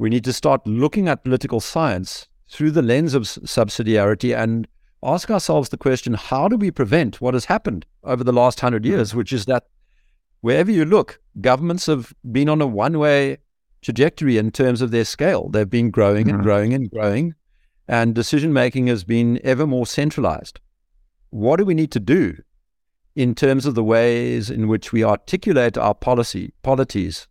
[0.00, 4.66] We need to start looking at political science through the lens of subsidiarity and
[5.02, 8.86] ask ourselves the question how do we prevent what has happened over the last hundred
[8.86, 9.16] years, mm.
[9.16, 9.64] which is that
[10.40, 13.36] wherever you look, governments have been on a one way
[13.82, 15.50] trajectory in terms of their scale.
[15.50, 16.44] They've been growing and mm.
[16.44, 17.34] growing and growing,
[17.86, 20.60] and decision making has been ever more centralized.
[21.28, 22.38] What do we need to do
[23.14, 27.28] in terms of the ways in which we articulate our policy, polities,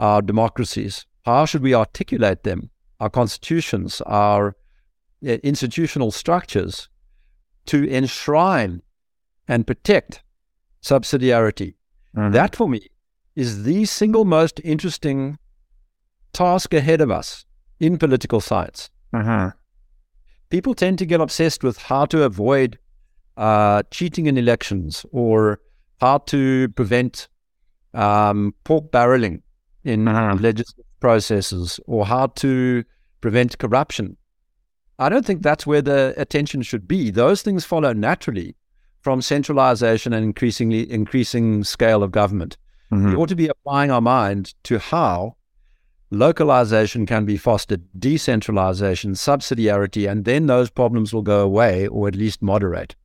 [0.00, 1.06] our democracies?
[1.22, 4.56] How should we articulate them, our constitutions, our
[5.26, 6.88] uh, institutional structures
[7.66, 8.82] to enshrine
[9.46, 10.22] and protect
[10.82, 11.74] subsidiarity?
[12.16, 12.32] Mm-hmm.
[12.32, 12.88] That for me
[13.36, 15.38] is the single most interesting
[16.32, 17.44] task ahead of us
[17.78, 18.90] in political science.
[19.12, 19.50] Uh-huh.
[20.48, 22.78] People tend to get obsessed with how to avoid
[23.36, 25.60] uh, cheating in elections or
[26.00, 27.28] how to prevent
[27.94, 29.42] um, pork barreling
[29.84, 30.36] in uh-huh.
[30.40, 32.84] legislative processes or how to
[33.20, 34.16] prevent corruption.
[34.98, 37.10] I don't think that's where the attention should be.
[37.10, 38.54] Those things follow naturally
[39.00, 42.58] from centralization and increasingly increasing scale of government.
[42.92, 43.10] Mm-hmm.
[43.10, 45.36] We ought to be applying our mind to how
[46.10, 52.16] localization can be fostered, decentralization, subsidiarity, and then those problems will go away or at
[52.16, 52.96] least moderate.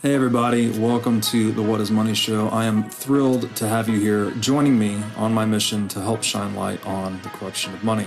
[0.00, 2.50] Hey, everybody, welcome to the What is Money Show.
[2.50, 6.54] I am thrilled to have you here joining me on my mission to help shine
[6.54, 8.06] light on the corruption of money.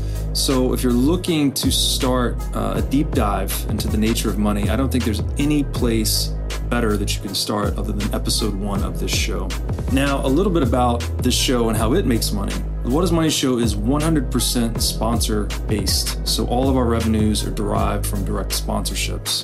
[0.33, 4.69] So, if you're looking to start uh, a deep dive into the nature of money,
[4.69, 6.27] I don't think there's any place
[6.69, 9.49] better that you can start other than episode one of this show.
[9.91, 12.55] Now, a little bit about this show and how it makes money.
[12.83, 16.25] The What is Money show is 100% sponsor based.
[16.25, 19.43] So, all of our revenues are derived from direct sponsorships.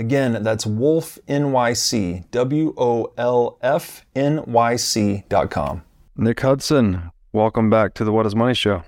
[0.00, 5.82] Again, that's Wolf NYC, W O L F N Y C dot com.
[6.16, 8.82] Nick Hudson, welcome back to the What is Money Show.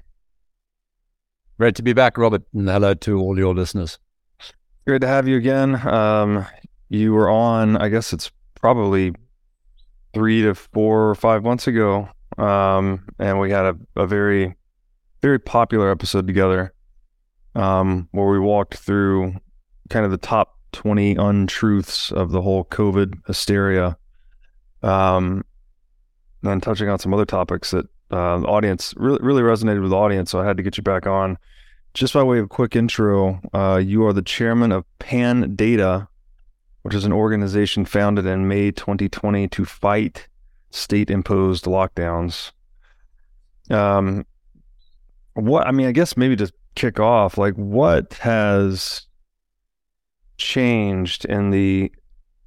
[1.59, 3.99] Great to be back, Robert, and hello to all your listeners.
[4.87, 5.87] Great to have you again.
[5.87, 6.47] Um,
[6.89, 9.13] you were on, I guess it's probably
[10.15, 12.09] three to four or five months ago,
[12.39, 14.57] um, and we had a, a very,
[15.21, 16.73] very popular episode together
[17.55, 19.35] um, where we walked through
[19.91, 23.97] kind of the top 20 untruths of the whole COVID hysteria.
[24.83, 25.45] Um,
[26.43, 29.97] and touching on some other topics that uh, the audience really, really resonated with the
[29.97, 30.31] audience.
[30.31, 31.39] So I had to get you back on.
[31.95, 36.09] Just by way of quick intro, uh, you are the chairman of Pan Data,
[36.83, 40.27] which is an organization founded in May 2020 to fight
[40.71, 42.53] state imposed lockdowns.
[43.71, 44.27] Um,
[45.35, 49.07] what I mean, I guess maybe to kick off, like what has
[50.43, 51.93] changed in the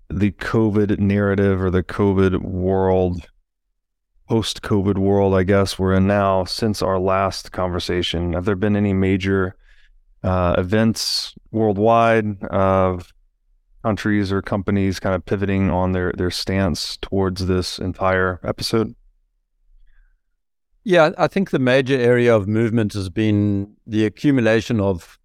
[0.09, 3.27] the COVID narrative or the COVID world,
[4.29, 8.33] post COVID world, I guess we're in now since our last conversation?
[8.33, 9.55] Have there been any major
[10.23, 13.11] uh, events worldwide of
[13.83, 18.95] countries or companies kind of pivoting on their their stance towards this entire episode?
[20.83, 25.17] Yeah, I think the major area of movement has been the accumulation of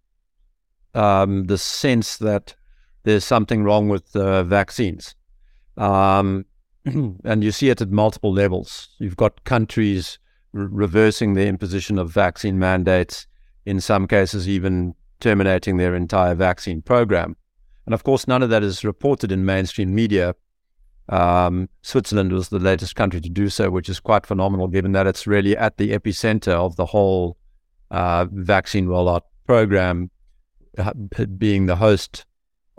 [0.95, 2.55] um, the sense that
[3.05, 5.15] there's something wrong with uh, vaccines.
[5.77, 6.45] Um,
[6.85, 8.89] and you see it at multiple levels.
[8.99, 10.19] You've got countries
[10.53, 13.27] re- reversing the imposition of vaccine mandates,
[13.67, 17.37] in some cases, even terminating their entire vaccine program.
[17.87, 20.35] And of course, none of that is reported in mainstream media.
[21.09, 25.07] Um, Switzerland was the latest country to do so, which is quite phenomenal given that
[25.07, 27.37] it's really at the epicenter of the whole
[27.91, 30.11] uh, vaccine rollout program,
[30.79, 30.95] uh,
[31.37, 32.25] being the host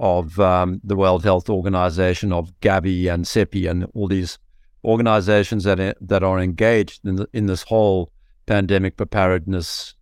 [0.02, 4.40] of um, the World Health Organization, of Gavi and CEPI, and all these
[4.84, 8.12] organizations that that are engaged in the, in this whole
[8.48, 9.94] pandemic preparedness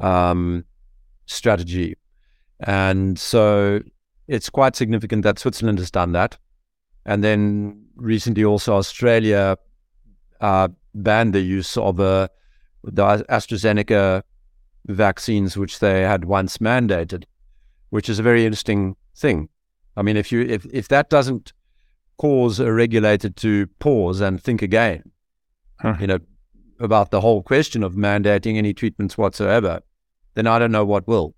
[0.00, 0.64] um,
[1.24, 1.96] strategy.
[2.60, 3.80] And so
[4.26, 6.36] it's quite significant that Switzerland has done that.
[7.06, 9.56] And then recently also Australia
[10.42, 12.28] uh, banned the use of uh,
[12.84, 14.22] the AstraZeneca
[14.86, 17.24] vaccines, which they had once mandated,
[17.88, 19.48] which is a very interesting thing.
[19.96, 21.52] I mean, if you if, if that doesn't
[22.18, 25.10] cause a regulator to pause and think again,
[25.80, 25.96] huh.
[26.00, 26.18] you know,
[26.80, 29.80] about the whole question of mandating any treatments whatsoever,
[30.34, 31.34] then I don't know what will.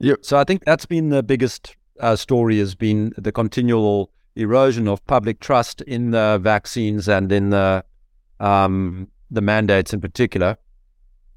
[0.00, 0.24] Yep.
[0.24, 5.04] So I think that's been the biggest uh, story has been the continual erosion of
[5.06, 7.84] public trust in the vaccines and in the
[8.38, 10.58] um, the mandates in particular.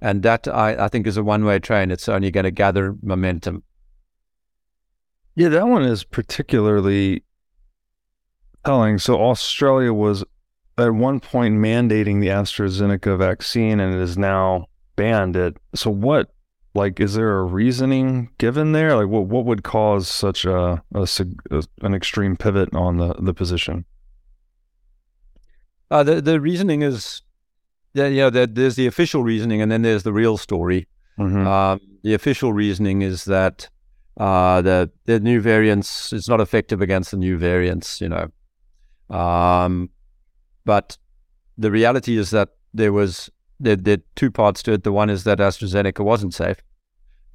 [0.02, 1.92] And that I, I think is a one way train.
[1.92, 3.64] It's only going to gather momentum.
[5.40, 7.24] Yeah, that one is particularly
[8.66, 8.98] telling.
[8.98, 10.26] So Australia was
[10.78, 14.66] at one point mandating the AstraZeneca vaccine and it is now
[14.98, 15.56] banned it.
[15.74, 16.30] So what
[16.76, 21.08] like is there a reasoning given there like what what would cause such a, a,
[21.52, 23.86] a an extreme pivot on the the position
[25.90, 27.22] uh, the the reasoning is
[27.94, 30.88] yeah you know that there's the official reasoning and then there's the real story
[31.18, 31.48] mm-hmm.
[31.48, 33.68] um, the official reasoning is that
[34.20, 38.30] uh, the the new variants is not effective against the new variants you know
[39.16, 39.90] um,
[40.66, 40.98] but
[41.58, 43.30] the reality is that there was
[43.60, 44.84] there, there are two parts to it.
[44.84, 46.58] The one is that AstraZeneca wasn't safe,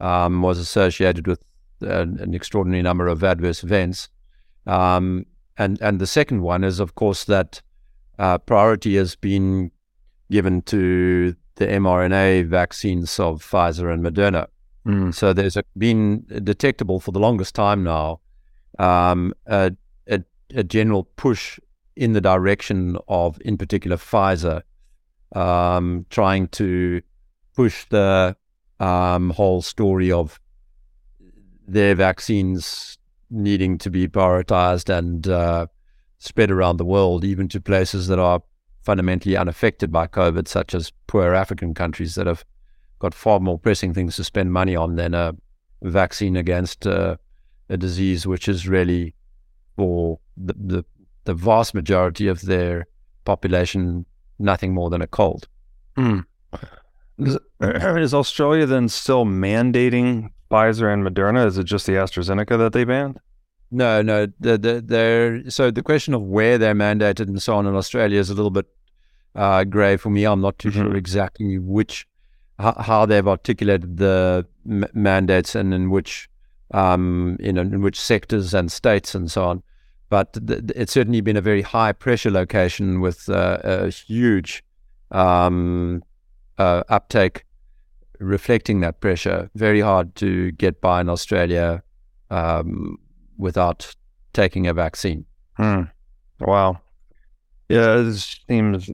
[0.01, 1.43] um, was associated with
[1.83, 4.09] uh, an extraordinary number of adverse events.
[4.67, 5.27] Um,
[5.59, 7.61] and, and the second one is, of course, that
[8.19, 9.71] uh, priority has been
[10.31, 14.47] given to the mRNA vaccines of Pfizer and Moderna.
[14.87, 15.15] Mm.
[15.15, 18.21] So there's a, been detectable for the longest time now
[18.79, 19.73] um, a,
[20.09, 20.23] a,
[20.55, 21.59] a, general push
[21.97, 24.63] in the direction of, in particular, Pfizer
[25.35, 27.03] um, trying to
[27.55, 28.37] push the
[28.81, 30.41] um, whole story of
[31.67, 32.99] their vaccines
[33.31, 35.67] needing to be prioritized and uh,
[36.19, 38.43] spread around the world, even to places that are
[38.83, 42.45] fundamentally unaffected by COVID, such as poor African countries that have
[43.05, 45.35] got far more pressing things to spend money on than a
[45.83, 47.17] vaccine against uh,
[47.69, 49.15] a disease which is really
[49.77, 50.85] for the, the,
[51.25, 52.87] the vast majority of their
[53.27, 54.07] population
[54.39, 55.47] nothing more than a cold.
[55.99, 56.25] Mm.
[57.19, 61.47] Is, is, Australia then still mandating Pfizer and Moderna?
[61.47, 63.21] Is it just the AstraZeneca that they banned?
[63.71, 64.27] No, no.
[64.41, 68.19] The, the, they're, so the question of where they're mandated and so on in Australia
[68.19, 68.67] is a little bit
[69.35, 70.25] uh, grey for me.
[70.25, 70.81] I'm not too mm-hmm.
[70.81, 72.07] sure exactly which
[72.59, 76.29] how, they've articulated the m- mandates and in which
[76.71, 79.63] um, in, in which sectors and states and so on
[80.09, 84.63] but th- it's certainly been a very high pressure location with uh, a huge
[85.11, 86.03] um,
[86.59, 87.45] uh, uptake
[88.21, 89.51] reflecting that pressure.
[89.55, 91.83] Very hard to get by in Australia
[92.31, 92.97] um,
[93.37, 93.95] without
[94.33, 95.25] taking a vaccine.
[95.57, 95.83] Hmm.
[96.41, 96.81] Wow.
[97.69, 98.15] Yeah, it
[98.49, 98.91] seems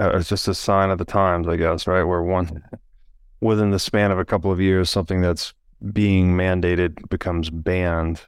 [0.00, 2.04] uh, it's just a sign of the times, I guess, right?
[2.04, 2.62] Where one
[3.40, 5.54] within the span of a couple of years, something that's
[5.92, 8.22] being mandated becomes banned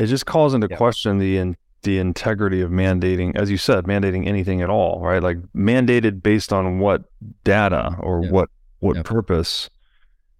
[0.00, 0.76] it just calls into yeah.
[0.76, 5.22] question the in, the integrity of mandating, as you said, mandating anything at all, right?
[5.22, 7.04] Like mandated based on what
[7.44, 8.30] data or yeah.
[8.30, 9.02] what what yeah.
[9.02, 9.68] purpose?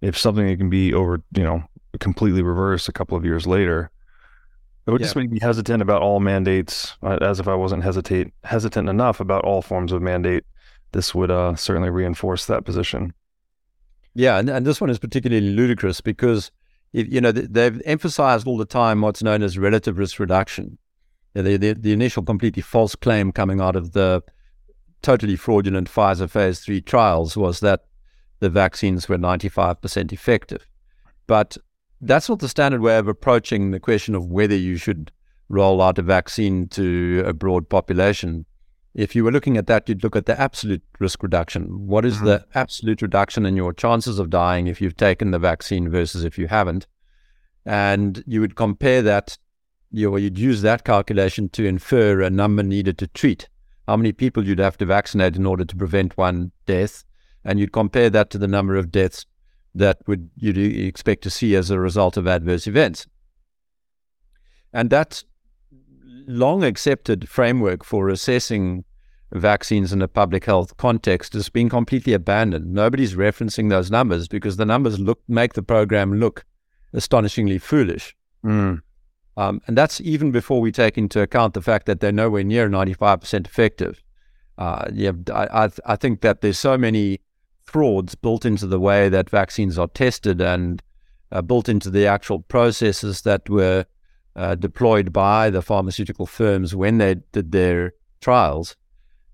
[0.01, 1.63] If something that can be over, you know,
[1.99, 3.91] completely reversed a couple of years later,
[4.87, 6.95] it would just make me hesitant about all mandates.
[7.03, 10.43] Uh, as if I wasn't hesitate hesitant enough about all forms of mandate,
[10.91, 13.13] this would uh, certainly reinforce that position.
[14.13, 16.51] Yeah, and, and this one is particularly ludicrous because
[16.93, 20.77] you know, they've emphasized all the time what's known as relative risk reduction.
[21.33, 24.21] The, the, the initial completely false claim coming out of the
[25.01, 27.85] totally fraudulent Pfizer phase three trials was that
[28.39, 30.67] the vaccines were 95% effective.
[31.27, 31.57] But
[32.01, 35.11] that's not the standard way of approaching the question of whether you should
[35.49, 38.45] roll out a vaccine to a broad population.
[38.93, 41.87] if you were looking at that, you'd look at the absolute risk reduction.
[41.87, 42.25] What is Mhm.
[42.25, 46.37] the absolute reduction in your chances of dying if you've taken the vaccine versus if
[46.37, 46.87] you haven't?
[47.65, 49.37] And you would compare that,
[49.91, 53.47] you know, you'd use that calculation to infer a number needed to treat,
[53.87, 57.05] how many people you'd have to vaccinate in order to prevent one death.
[57.45, 59.25] And you'd compare that to the number of deaths
[59.73, 63.07] that would you'd expect to see as a result of adverse events.
[64.73, 65.23] And that
[66.27, 68.83] long accepted framework for assessing
[69.33, 72.73] vaccines in a public health context has been completely abandoned.
[72.73, 76.45] Nobody's referencing those numbers because the numbers look make the program look
[76.93, 78.15] astonishingly foolish.
[78.45, 78.81] Mm.
[79.37, 82.69] Um, and that's even before we take into account the fact that they're nowhere near
[82.69, 84.03] 95% effective.
[84.57, 87.21] Uh, yeah, I, I, I think that there's so many
[87.71, 90.81] frauds built into the way that vaccines are tested and
[91.31, 93.85] uh, built into the actual processes that were
[94.35, 98.75] uh, deployed by the pharmaceutical firms when they did their trials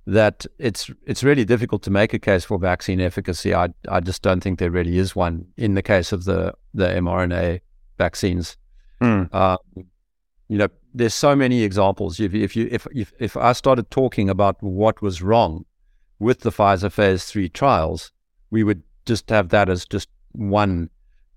[0.07, 3.53] that it's it's really difficult to make a case for vaccine efficacy.
[3.53, 6.87] I I just don't think there really is one in the case of the the
[6.87, 7.59] mRNA
[7.97, 8.55] vaccines.
[9.01, 9.29] Mm.
[9.33, 9.57] Uh,
[10.47, 12.19] you know, there's so many examples.
[12.21, 15.65] If, if you if, if if I started talking about what was wrong
[16.19, 18.13] with the Pfizer phase three trials,
[18.49, 20.89] we would just have that as just one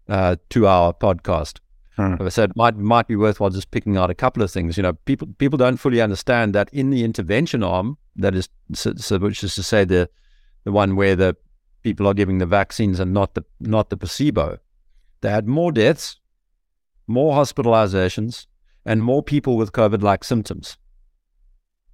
[0.09, 1.59] uh, two-hour podcast.
[1.97, 2.29] Hmm.
[2.29, 4.77] So it might might be worthwhile just picking out a couple of things.
[4.77, 8.95] You know, people people don't fully understand that in the intervention arm, that is, so,
[8.97, 10.09] so which is to say the
[10.65, 11.37] the one where the
[11.83, 14.59] people are giving the vaccines and not the not the placebo,
[15.21, 16.19] they had more deaths,
[17.07, 18.47] more hospitalizations,
[18.85, 20.77] and more people with COVID-like symptoms.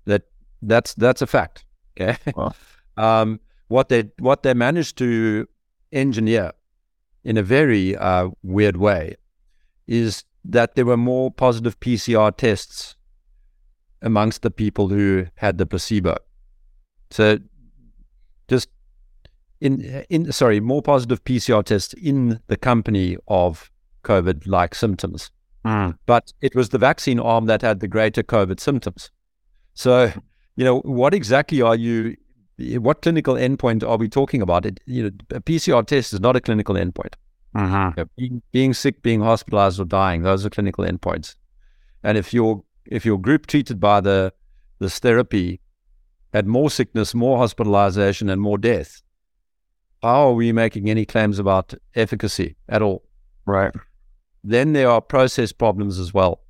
[0.05, 0.23] That
[0.63, 1.65] that's that's a fact.
[1.99, 2.17] Okay.
[2.37, 2.55] Wow.
[2.97, 5.49] um, what they what they managed to
[5.93, 6.53] engineer
[7.25, 9.17] in a very uh, weird way
[9.87, 12.97] is that there were more positive PCR tests
[14.03, 16.17] amongst the people who had the placebo.
[17.11, 17.39] So
[18.49, 18.69] just
[19.61, 23.71] in in sorry, more positive PCR tests in the company of
[24.05, 25.31] COVID like symptoms.
[25.65, 25.99] Mm.
[26.07, 29.11] But it was the vaccine arm that had the greater COVID symptoms.
[29.75, 30.13] So,
[30.55, 32.17] you know, what exactly are you
[32.59, 34.67] what clinical endpoint are we talking about?
[34.67, 37.15] It you know, a PCR test is not a clinical endpoint.
[37.55, 37.97] Mhm.
[37.97, 41.37] Yeah, being, being sick, being hospitalized, or dying; those are clinical endpoints.
[42.03, 44.33] And if your if your group treated by the
[44.79, 45.61] this therapy
[46.33, 49.03] had more sickness, more hospitalization, and more death,
[50.03, 53.03] how are we making any claims about efficacy at all?
[53.47, 53.73] Right.
[54.45, 56.43] Then there are process problems as well.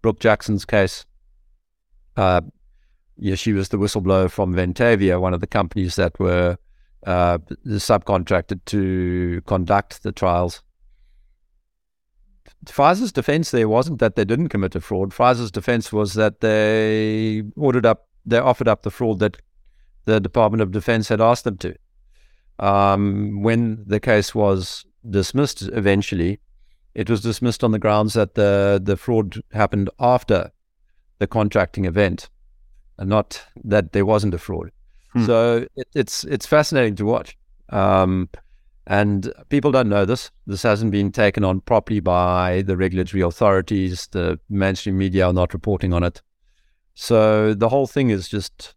[0.00, 1.04] Brook Jackson's case.
[2.16, 2.42] Uh,
[3.22, 6.58] yeah, she was the whistleblower from Ventavia, one of the companies that were
[7.06, 10.60] uh, subcontracted to conduct the trials.
[12.66, 15.10] Pfizer's defense there wasn't that they didn't commit a fraud.
[15.10, 19.40] Pfizer's defense was that they ordered up, they offered up the fraud that
[20.04, 21.76] the Department of Defense had asked them to.
[22.58, 26.40] Um, when the case was dismissed eventually,
[26.96, 30.50] it was dismissed on the grounds that the the fraud happened after
[31.20, 32.28] the contracting event,
[33.02, 34.70] and not that there wasn't a fraud.
[35.12, 35.26] Hmm.
[35.26, 37.36] So it, it's it's fascinating to watch,
[37.70, 38.28] um,
[38.86, 40.30] and people don't know this.
[40.46, 44.06] This hasn't been taken on properly by the regulatory authorities.
[44.12, 46.22] The mainstream media are not reporting on it.
[46.94, 48.76] So the whole thing is just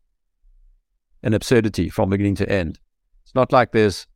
[1.21, 2.79] an absurdity from beginning to end.
[3.23, 4.07] It's not like there's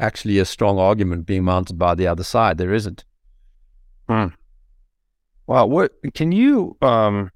[0.00, 2.58] actually a strong argument being mounted by the other side.
[2.58, 3.04] There isn't.
[5.46, 5.66] Wow.
[5.66, 7.30] What can you um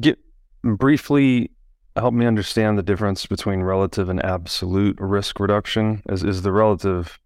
[0.00, 0.18] get
[0.62, 1.50] briefly
[1.96, 6.02] help me understand the difference between relative and absolute risk reduction?
[6.08, 7.18] Is is the relative?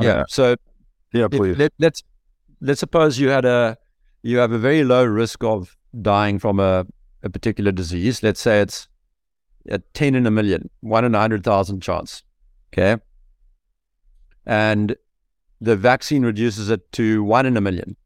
[0.00, 0.24] Yeah.
[0.28, 0.56] So
[1.12, 1.56] Yeah, if- please.
[1.58, 2.02] let, let's
[2.60, 3.76] let's suppose you had a
[4.22, 6.86] you have a very low risk of dying from a,
[7.22, 8.22] a particular disease.
[8.22, 8.88] Let's say it's
[9.68, 12.22] a ten in a million, one in a hundred thousand chance.
[12.72, 13.00] Okay.
[14.46, 14.96] And
[15.60, 17.96] the vaccine reduces it to one in a million.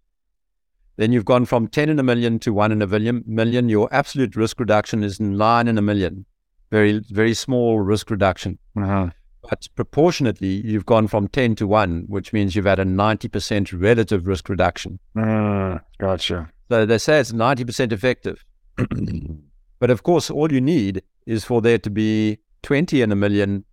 [0.96, 3.68] Then you've gone from 10 in a million to one in a million.
[3.68, 6.24] Your absolute risk reduction is nine in a million.
[6.70, 8.58] Very, very small risk reduction.
[8.76, 9.10] Uh-huh.
[9.48, 14.26] But proportionately, you've gone from 10 to 1, which means you've had a 90% relative
[14.26, 14.98] risk reduction.
[15.18, 16.48] Uh, gotcha.
[16.70, 18.44] So they say it's 90% effective.
[19.78, 23.64] but of course, all you need is for there to be 20 in a million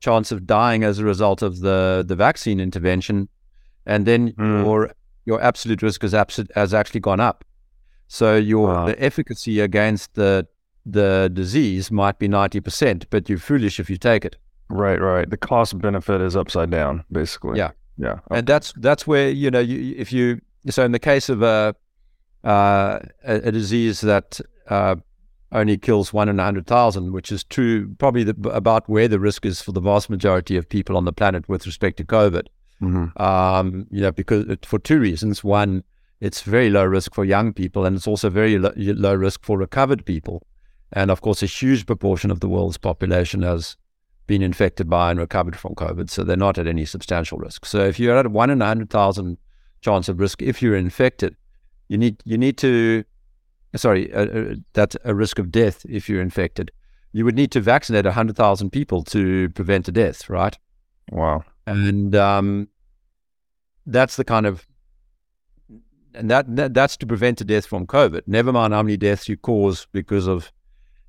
[0.00, 3.28] chance of dying as a result of the, the vaccine intervention.
[3.86, 4.64] And then Mm.
[4.64, 4.92] your,
[5.26, 7.44] your absolute risk has, abso- has actually gone up.
[8.08, 8.86] So your Wow.
[8.86, 10.46] the efficacy against the
[10.86, 14.36] the disease might be 90%, but you're foolish if you take it.
[14.70, 15.28] Right, right.
[15.28, 17.58] The cost benefit is upside down, basically.
[17.58, 17.70] Yeah.
[17.98, 18.20] Yeah.
[18.30, 21.74] and that's that's where you know you, if you so in the case of a
[22.44, 24.96] uh, a, a disease that uh,
[25.52, 29.20] only kills one in a hundred thousand, which is true, probably the, about where the
[29.20, 32.46] risk is for the vast majority of people on the planet with respect to COVID.
[32.82, 33.22] Mm-hmm.
[33.22, 35.84] Um, you know, because for two reasons: one,
[36.20, 39.58] it's very low risk for young people, and it's also very lo- low risk for
[39.58, 40.46] recovered people.
[40.92, 43.76] And of course, a huge proportion of the world's population has
[44.26, 47.64] been infected by and recovered from COVID, so they're not at any substantial risk.
[47.66, 49.38] So if you're at a one in a hundred thousand
[49.80, 51.36] chance of risk if you're infected,
[51.88, 53.04] you need you need to
[53.76, 56.70] sorry uh, uh, that's a risk of death if you're infected.
[57.12, 60.56] You would need to vaccinate a hundred thousand people to prevent a death, right?
[61.10, 61.44] Wow.
[61.66, 62.68] And um,
[63.86, 64.66] that's the kind of
[66.14, 68.22] and that, that that's to prevent a death from COVID.
[68.26, 70.52] Never mind how many deaths you cause because of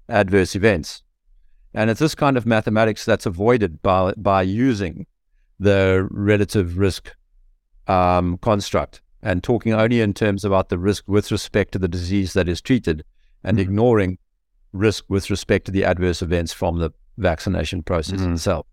[0.10, 1.02] adverse events.
[1.74, 5.06] And it's this kind of mathematics that's avoided by, by using
[5.60, 7.16] the relative risk
[7.88, 12.34] um, construct and talking only in terms about the risk with respect to the disease
[12.34, 13.04] that is treated
[13.44, 13.70] and mm-hmm.
[13.70, 14.18] ignoring
[14.74, 18.34] risk with respect to the adverse events from the vaccination process mm-hmm.
[18.34, 18.66] itself.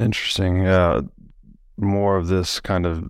[0.00, 0.62] Interesting.
[0.62, 1.02] Yeah.
[1.76, 3.04] More of this kind of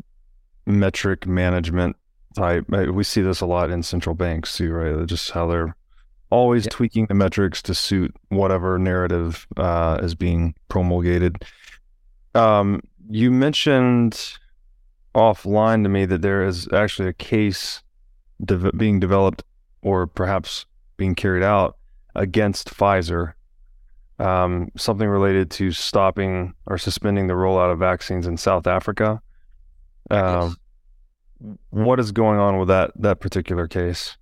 [0.67, 1.97] metric management
[2.37, 2.69] type.
[2.69, 5.07] We see this a lot in central banks too, right?
[5.07, 5.77] Just how they're
[6.31, 6.71] always yeah.
[6.71, 11.45] tweaking the metrics to suit whatever narrative uh, is being promulgated.
[12.35, 14.39] Um, you mentioned
[15.15, 17.83] offline to me that there is actually a case
[18.45, 19.43] de- being developed
[19.83, 20.67] or perhaps
[20.97, 21.77] being carried out
[22.15, 23.33] against Pfizer.
[24.21, 29.21] Um, something related to stopping or suspending the rollout of vaccines in South Africa.
[30.11, 30.57] Um.
[31.71, 34.19] What is going on with that that particular case?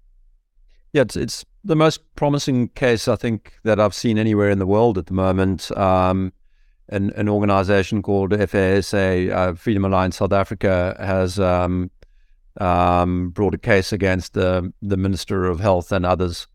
[0.93, 4.67] Yeah, it's, it's the most promising case I think that I've seen anywhere in the
[4.67, 5.77] world at the moment.
[5.77, 6.33] Um,
[6.91, 11.91] an, an organization called FASA, uh, Freedom Alliance South Africa, has um,
[12.61, 16.47] um, brought a case against the, the Minister of Health and others,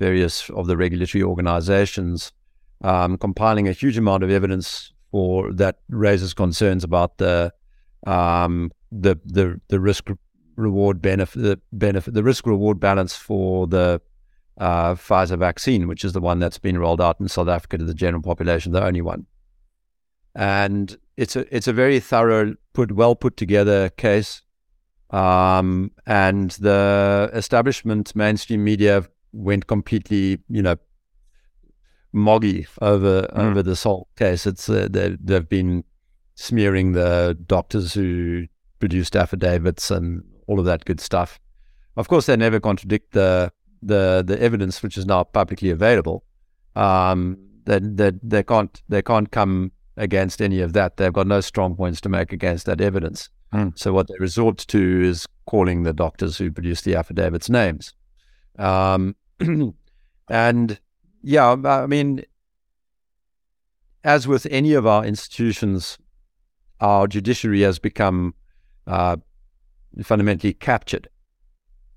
[0.00, 2.32] various of the regulatory organizations,
[2.82, 7.52] um, compiling a huge amount of evidence for that raises concerns about the
[8.06, 10.10] um, the the the risk
[10.56, 14.00] reward benefit the benefit the risk reward balance for the
[14.58, 17.84] uh, Pfizer vaccine, which is the one that's been rolled out in South Africa to
[17.84, 19.26] the general population, the only one.
[20.34, 24.42] And it's a it's a very thorough, put well put together case.
[25.10, 30.76] Um, and the establishment mainstream media went completely, you know,
[32.12, 33.38] moggy over mm.
[33.38, 34.46] over this whole case.
[34.46, 35.84] It's uh, they, they've been
[36.34, 38.46] smearing the doctors who
[38.78, 41.40] produced affidavits and all of that good stuff.
[41.96, 46.24] Of course, they never contradict the the the evidence which is now publicly available.
[46.74, 50.96] Um, that that they can't they can't come against any of that.
[50.96, 53.30] They've got no strong points to make against that evidence.
[53.52, 53.78] Mm.
[53.78, 57.94] So what they resort to is calling the doctors who produced the affidavits names.
[58.58, 59.16] Um,
[60.28, 60.80] and
[61.26, 62.22] yeah, I mean,
[64.04, 65.98] as with any of our institutions,
[66.80, 68.32] our judiciary has become
[68.86, 69.16] uh,
[70.04, 71.08] fundamentally captured,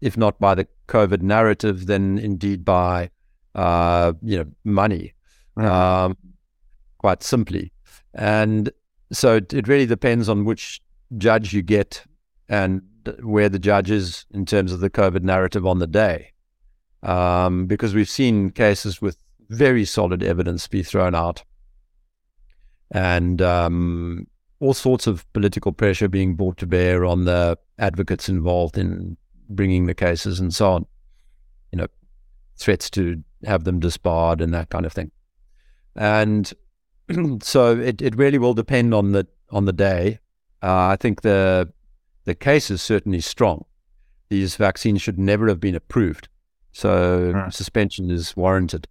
[0.01, 3.11] if not by the COVID narrative, then indeed by
[3.53, 5.13] uh, you know money,
[5.55, 5.67] mm-hmm.
[5.67, 6.17] um,
[6.97, 7.71] quite simply.
[8.15, 8.71] And
[9.11, 10.81] so it, it really depends on which
[11.19, 12.03] judge you get
[12.47, 12.81] and
[13.21, 16.31] where the judge is in terms of the COVID narrative on the day.
[17.01, 19.17] Um, because we've seen cases with
[19.49, 21.43] very solid evidence be thrown out.
[22.91, 24.27] And um,
[24.59, 29.17] all sorts of political pressure being brought to bear on the advocates involved in
[29.49, 30.85] bringing the cases and so on.
[31.71, 31.87] You know,
[32.57, 35.11] threats to have them disbarred and that kind of thing.
[35.95, 36.51] And
[37.41, 40.19] so it, it really will depend on the on the day.
[40.61, 41.71] Uh, I think the
[42.25, 43.65] the case is certainly strong.
[44.29, 46.27] These vaccines should never have been approved,
[46.71, 47.53] so mm.
[47.53, 48.87] suspension is warranted.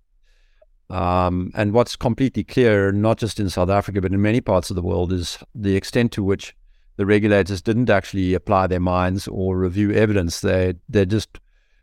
[0.90, 4.76] Um, and what's completely clear, not just in South Africa, but in many parts of
[4.76, 6.54] the world, is the extent to which
[6.96, 10.40] the regulators didn't actually apply their minds or review evidence.
[10.40, 11.38] They they just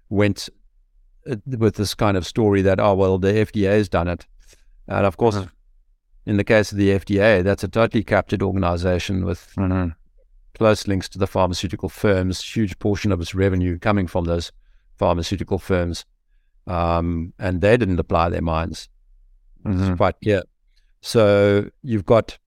[0.10, 0.50] went
[1.30, 4.26] uh, with this kind of story that oh well the FDA has done it,
[4.88, 5.38] and of course,
[6.26, 9.90] in the case of the FDA, that's a totally captured organization with mm-hmm.
[10.56, 14.52] close links to the pharmaceutical firms, huge portion of its revenue coming from those
[14.98, 16.06] pharmaceutical firms,
[16.68, 18.90] um, and they didn't apply their minds.
[19.66, 19.84] Mm-hmm.
[19.84, 20.44] It's quite clear.
[21.02, 22.38] So you've got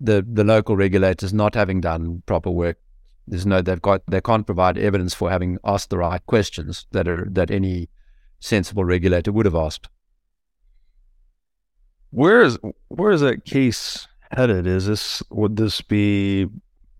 [0.00, 2.78] the the local regulators not having done proper work.
[3.26, 7.06] There's no they've got they can't provide evidence for having asked the right questions that
[7.06, 7.88] are that any
[8.40, 9.88] sensible regulator would have asked.
[12.10, 14.66] Where is where is that case headed?
[14.66, 16.46] Is this would this be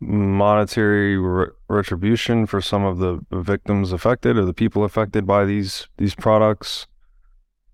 [0.00, 5.88] monetary re- retribution for some of the victims affected or the people affected by these
[5.98, 6.86] these products?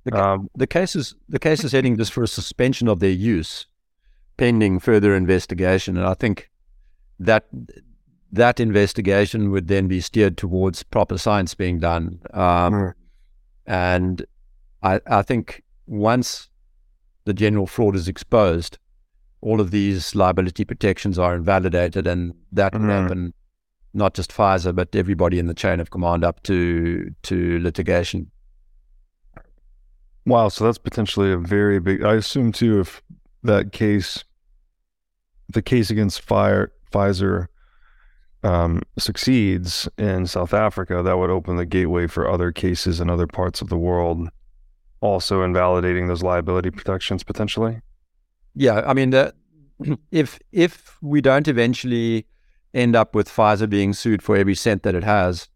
[0.04, 3.10] The, um, the case is the case is heading just for a suspension of their
[3.10, 3.66] use,
[4.36, 6.50] pending further investigation, and I think
[7.18, 7.46] that
[8.32, 12.20] that investigation would then be steered towards proper science being done.
[12.34, 12.92] Um, mm.
[13.66, 14.26] And
[14.82, 16.48] I, I think once
[17.24, 18.78] the general fraud is exposed,
[19.46, 22.80] all of these liability protections are invalidated, and that mm.
[22.80, 23.35] will happen
[23.94, 28.30] not just Pfizer, but everybody in the chain of command up to to litigation.
[30.26, 32.02] Wow, so that's potentially a very big.
[32.02, 33.00] I assume too, if
[33.44, 34.24] that case,
[35.48, 37.46] the case against Fire, Pfizer
[38.42, 43.28] um, succeeds in South Africa, that would open the gateway for other cases in other
[43.28, 44.28] parts of the world,
[45.00, 47.80] also invalidating those liability protections potentially.
[48.56, 49.34] Yeah, I mean, the,
[50.10, 52.26] if if we don't eventually
[52.74, 55.48] end up with Pfizer being sued for every cent that it has,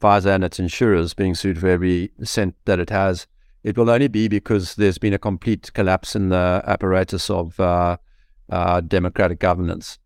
[0.00, 3.26] Pfizer and its insurers being sued for every cent that it has,
[3.62, 7.96] it will only be because there's been a complete collapse in the apparatus of uh,
[8.50, 9.98] uh, democratic governance.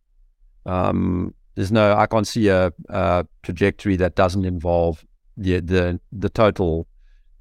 [0.64, 5.04] Um, there's no, I can't see a, a, trajectory that doesn't involve
[5.36, 6.86] the the, the total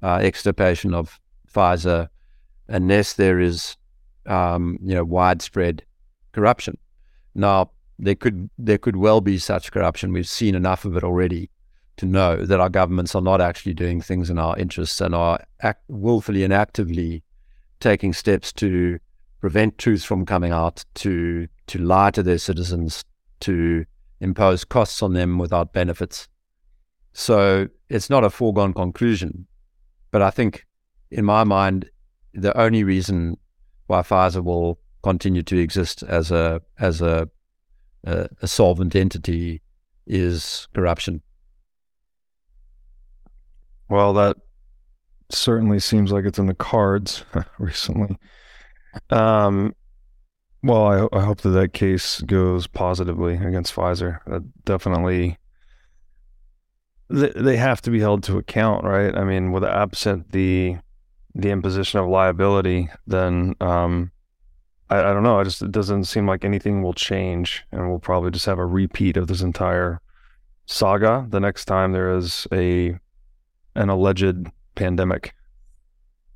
[0.02, 1.18] uh, extirpation of
[1.50, 2.08] Pfizer,
[2.68, 3.76] unless there is,
[4.30, 5.82] um, you know, widespread
[6.32, 6.78] corruption.
[7.34, 10.12] Now, there could there could well be such corruption.
[10.12, 11.50] We've seen enough of it already
[11.96, 15.44] to know that our governments are not actually doing things in our interests and are
[15.60, 17.22] act, willfully and actively
[17.80, 18.98] taking steps to
[19.40, 23.04] prevent truth from coming out, to to lie to their citizens,
[23.40, 23.84] to
[24.20, 26.28] impose costs on them without benefits.
[27.12, 29.46] So it's not a foregone conclusion,
[30.10, 30.66] but I think,
[31.10, 31.90] in my mind,
[32.32, 33.36] the only reason
[33.90, 37.28] Pfizer will continue to exist as a as a
[38.04, 39.62] a, a solvent entity
[40.06, 41.22] is corruption.
[43.88, 44.36] Well, that
[45.30, 47.24] certainly seems like it's in the cards
[47.58, 48.16] recently.
[49.10, 49.74] Um,
[50.62, 54.18] well, I, I, hope that that case goes positively against Pfizer.
[54.26, 55.38] That definitely,
[57.08, 59.14] they, they have to be held to account, right?
[59.14, 60.78] I mean, with absent the
[61.34, 64.10] the imposition of liability, then um,
[64.88, 65.38] I, I don't know.
[65.38, 68.66] I just it doesn't seem like anything will change, and we'll probably just have a
[68.66, 70.00] repeat of this entire
[70.66, 72.96] saga the next time there is a
[73.74, 75.34] an alleged pandemic.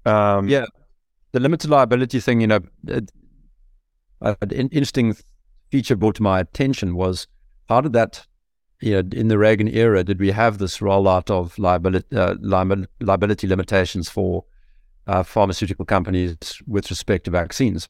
[0.06, 0.66] Um, yeah,
[1.32, 2.40] the limited liability thing.
[2.40, 3.10] You know, it,
[4.22, 5.16] uh, an interesting
[5.70, 7.26] feature brought to my attention was
[7.68, 8.26] how did that,
[8.80, 13.46] you know, in the Reagan era, did we have this rollout of liability uh, liability
[13.46, 14.44] limitations for
[15.06, 16.36] uh, pharmaceutical companies
[16.66, 17.88] with respect to vaccines?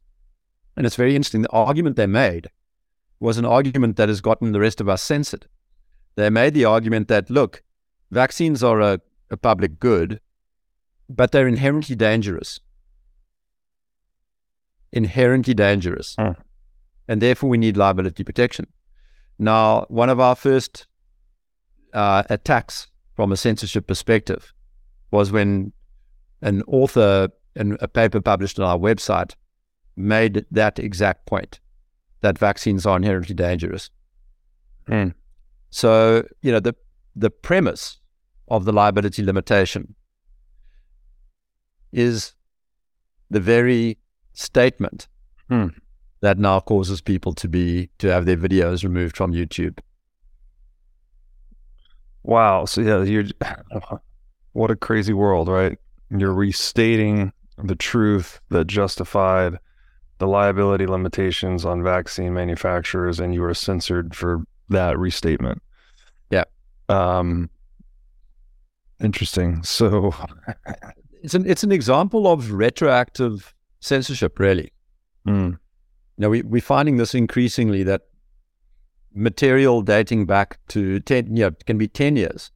[0.77, 1.43] And it's very interesting.
[1.43, 2.51] The argument they made
[3.21, 5.47] was an argument that has gotten the rest of us censored.
[6.17, 7.63] They made the argument that, look,
[8.11, 9.01] vaccines are a,
[9.31, 10.21] a public good,
[11.09, 12.61] but they're inherently dangerous.
[14.93, 16.17] Inherently dangerous.
[16.17, 16.37] Mm.
[17.09, 18.67] And therefore, we need liability protection.
[19.39, 20.87] Now, one of our first
[21.93, 24.53] uh, attacks from a censorship perspective
[25.11, 25.73] was when
[26.45, 29.35] an author in a paper published on our website
[29.97, 31.59] made that exact point
[32.21, 33.91] that vaccines are inherently dangerous.
[34.89, 35.15] Mm.
[35.71, 36.75] So, you know, the
[37.17, 37.99] the premise
[38.49, 39.95] of the liability limitation
[41.93, 42.35] is
[43.31, 43.99] the very
[44.35, 45.09] statement
[45.51, 45.73] mm.
[46.21, 49.79] that now causes people to be to have their videos removed from YouTube.
[52.23, 52.65] Wow.
[52.67, 53.25] So yeah, you're
[54.53, 55.79] what a crazy world, right?
[56.21, 59.59] You're restating the truth that justified
[60.19, 65.63] the liability limitations on vaccine manufacturers and you were censored for that restatement.
[66.31, 66.45] Yeah.
[66.89, 67.51] Um,
[69.01, 69.63] interesting.
[69.63, 70.15] So
[71.23, 74.73] it's an it's an example of retroactive censorship, really.
[75.27, 75.59] Mm.
[76.19, 78.03] Now we we're finding this increasingly that
[79.15, 82.51] material dating back to ten, you know, can be ten years,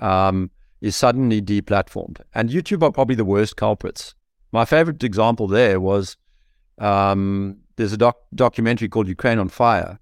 [0.00, 4.14] um, is suddenly deplatformed, and YouTube are probably the worst culprits.
[4.52, 6.16] My favorite example there was
[6.78, 9.98] um, there's a doc- documentary called Ukraine on Fire,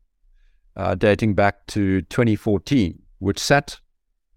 [0.76, 3.80] uh, dating back to 2014, which sat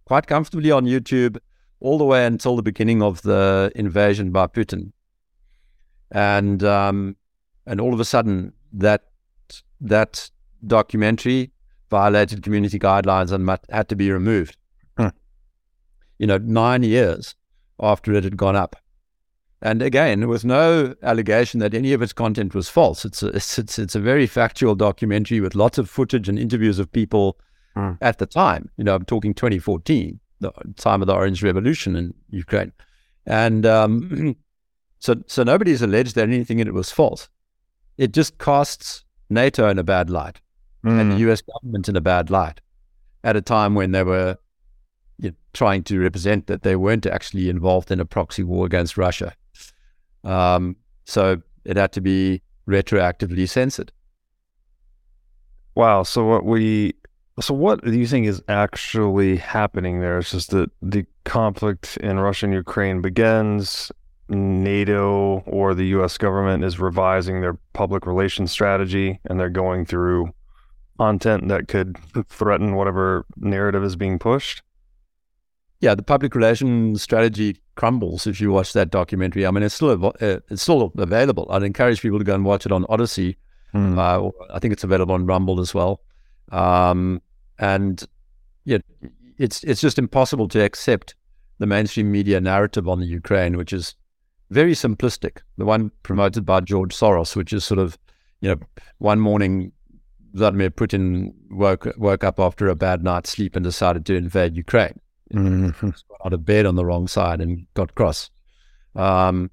[0.05, 1.37] quite comfortably on YouTube
[1.79, 4.91] all the way until the beginning of the invasion by Putin.
[6.11, 7.15] And um,
[7.65, 9.03] and all of a sudden, that
[9.81, 10.29] that
[10.65, 11.51] documentary
[11.89, 14.57] violated community guidelines and had to be removed.
[16.19, 17.35] You know, nine years
[17.79, 18.75] after it had gone up.
[19.61, 23.03] And again, with no allegation that any of its content was false.
[23.03, 26.79] It's a, it's, it's, it's a very factual documentary with lots of footage and interviews
[26.79, 27.37] of people
[27.75, 27.97] mm.
[28.01, 28.69] at the time.
[28.77, 32.71] You know, I'm talking 2014, the time of the Orange Revolution in Ukraine.
[33.25, 34.37] And um,
[34.99, 37.29] So, so nobody's alleged that anything in it was false.
[37.97, 40.41] It just casts NATO in a bad light
[40.83, 40.99] mm.
[40.99, 42.61] and the US government in a bad light
[43.23, 44.37] at a time when they were
[45.19, 48.97] you know, trying to represent that they weren't actually involved in a proxy war against
[48.97, 49.33] Russia.
[50.23, 53.91] Um, so it had to be retroactively censored.
[55.75, 56.03] Wow.
[56.03, 56.93] So what we
[57.39, 60.19] so what do you think is actually happening there?
[60.19, 63.91] It's just that the conflict in Russia and Ukraine begins.
[64.31, 66.17] NATO or the U.S.
[66.17, 70.31] government is revising their public relations strategy, and they're going through
[70.99, 74.61] content that could threaten whatever narrative is being pushed.
[75.81, 79.45] Yeah, the public relations strategy crumbles if you watch that documentary.
[79.45, 80.11] I mean, it's still uh,
[80.49, 81.47] it's still available.
[81.49, 83.37] I'd encourage people to go and watch it on Odysee.
[83.73, 83.97] Mm.
[83.97, 86.01] Uh, I think it's available on Rumble as well.
[86.51, 87.21] Um,
[87.59, 88.03] and
[88.65, 88.79] yeah,
[89.37, 91.15] it's it's just impossible to accept
[91.59, 93.95] the mainstream media narrative on the Ukraine, which is
[94.49, 95.39] very simplistic.
[95.57, 97.97] The one promoted by George Soros, which is sort of,
[98.41, 98.59] you know,
[98.97, 99.71] one morning
[100.33, 104.99] Vladimir Putin woke woke up after a bad night's sleep and decided to invade Ukraine.
[105.33, 105.87] Mm-hmm.
[105.87, 108.29] Got out of bed on the wrong side and got cross.
[108.95, 109.51] Um,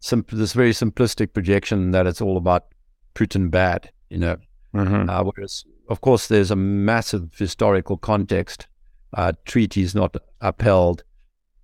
[0.00, 2.66] sim- this very simplistic projection that it's all about
[3.14, 4.36] Putin bad, you know.
[4.74, 5.08] Mm-hmm.
[5.08, 8.66] Uh, whereas, of course, there's a massive historical context.
[9.14, 11.04] Uh, treaties not upheld,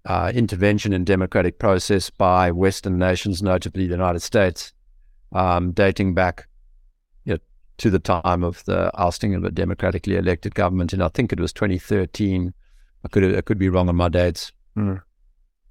[0.05, 4.73] uh, intervention in democratic process by Western nations, notably the United States,
[5.33, 6.47] um, dating back
[7.25, 7.39] you know,
[7.79, 11.41] to the time of the ousting of a democratically elected government, and I think it
[11.41, 12.53] was 2013
[13.09, 14.53] I could I could be wrong on my dates.
[14.77, 15.01] Mm.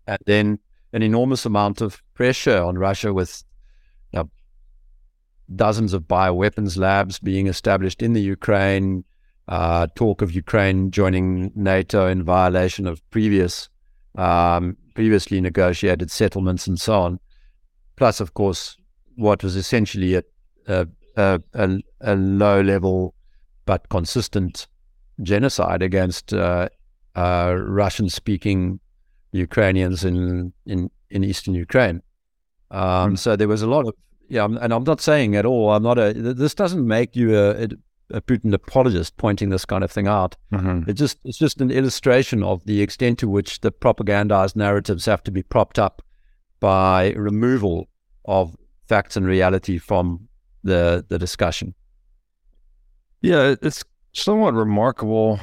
[0.07, 0.59] And then
[0.93, 3.43] an enormous amount of pressure on Russia with
[4.11, 4.29] you know,
[5.55, 9.03] dozens of bioweapons labs being established in the Ukraine,
[9.47, 13.69] uh, talk of Ukraine joining NATO in violation of previous
[14.15, 17.19] um, previously negotiated settlements and so on.
[17.97, 18.77] Plus, of course,
[19.15, 20.23] what was essentially a,
[20.65, 20.87] a,
[21.53, 23.13] a, a low level
[23.67, 24.67] but consistent
[25.21, 26.69] genocide against uh,
[27.17, 28.79] uh, Russian speaking
[29.31, 32.01] Ukrainians in, in, in eastern Ukraine.
[32.71, 33.19] Um, mm.
[33.19, 33.93] So there was a lot of,
[34.29, 37.67] yeah, and I'm not saying at all, I'm not a, this doesn't make you a,
[38.11, 40.35] a Putin apologist pointing this kind of thing out.
[40.51, 40.89] Mm-hmm.
[40.89, 45.23] It just, it's just an illustration of the extent to which the propagandized narratives have
[45.23, 46.01] to be propped up
[46.59, 47.87] by removal
[48.25, 48.55] of
[48.87, 50.27] facts and reality from
[50.63, 51.73] the, the discussion.
[53.21, 55.39] Yeah, it's somewhat remarkable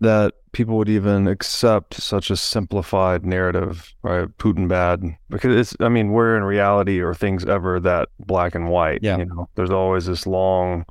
[0.00, 4.26] that people would even accept such a simplified narrative, right?
[4.38, 5.76] Putin bad, because it's.
[5.80, 9.00] I mean, where in reality are things ever that black and white?
[9.02, 9.18] Yeah.
[9.18, 10.86] You know, there's always this long,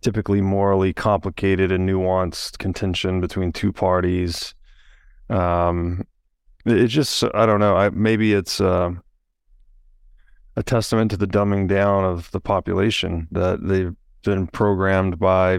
[0.00, 4.54] typically morally complicated and nuanced contention between two parties.
[5.28, 6.06] Um,
[6.64, 7.22] it just.
[7.34, 7.76] I don't know.
[7.76, 8.58] I maybe it's.
[8.58, 8.92] Uh,
[10.56, 15.58] a testament to the dumbing down of the population that they've been programmed by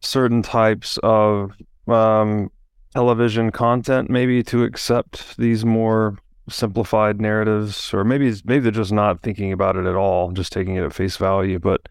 [0.00, 1.52] certain types of
[1.90, 2.50] um,
[2.94, 6.16] television content, maybe to accept these more
[6.48, 10.76] simplified narratives, or maybe maybe they're just not thinking about it at all, just taking
[10.76, 11.58] it at face value.
[11.58, 11.88] But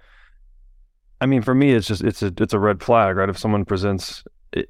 [1.21, 3.29] I mean, for me, it's just it's a it's a red flag, right?
[3.29, 4.23] If someone presents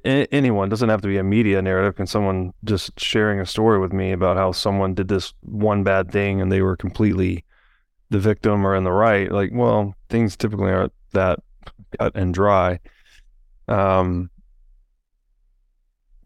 [0.04, 3.92] anyone doesn't have to be a media narrative can someone just sharing a story with
[3.92, 7.44] me about how someone did this one bad thing and they were completely
[8.10, 11.38] the victim or in the right like well things typically aren't that
[11.98, 12.78] cut and dry
[13.68, 14.28] um,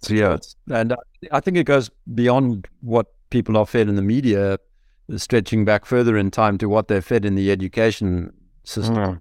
[0.06, 0.36] so yeah,
[0.70, 0.94] and
[1.32, 4.58] I think it goes beyond what people are fed in the media,
[5.16, 8.32] stretching back further in time to what they're fed in the education
[8.64, 8.96] system.
[8.96, 9.20] Mm.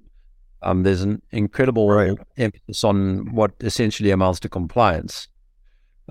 [0.61, 2.17] Um, there's an incredible right.
[2.37, 5.27] emphasis on what essentially amounts to compliance.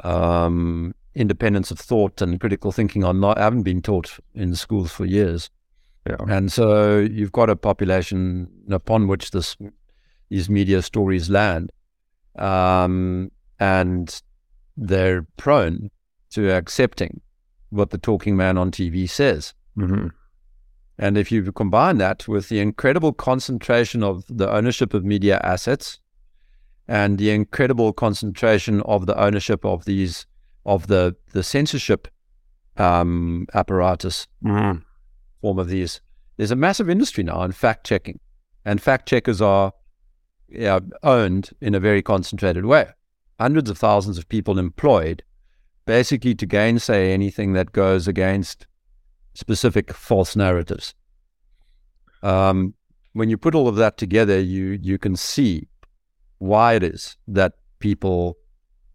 [0.04, 5.04] Um, independence of thought and critical thinking are not haven't been taught in schools for
[5.04, 5.50] years.
[6.06, 6.16] Yeah.
[6.28, 9.56] And so you've got a population upon which this
[10.28, 11.70] these media stories land
[12.38, 13.30] um,
[13.60, 14.22] and
[14.76, 15.90] they're prone
[16.30, 17.20] to accepting
[17.70, 19.54] what the talking man on TV says.
[19.76, 20.08] Mm-hmm.
[20.98, 25.98] And if you combine that with the incredible concentration of the ownership of media assets
[26.86, 30.26] and the incredible concentration of the ownership of these
[30.64, 32.08] of the the censorship
[32.76, 34.78] um, apparatus mm-hmm.
[35.40, 36.00] form of these,
[36.36, 38.20] there's a massive industry now in fact checking,
[38.64, 39.72] and fact checkers are
[40.60, 42.88] uh, owned in a very concentrated way.
[43.40, 45.22] Hundreds of thousands of people employed,
[45.86, 48.66] basically to gainsay anything that goes against
[49.34, 50.94] specific false narratives.
[52.22, 52.74] Um,
[53.14, 55.68] when you put all of that together, you you can see
[56.38, 58.36] why it is that people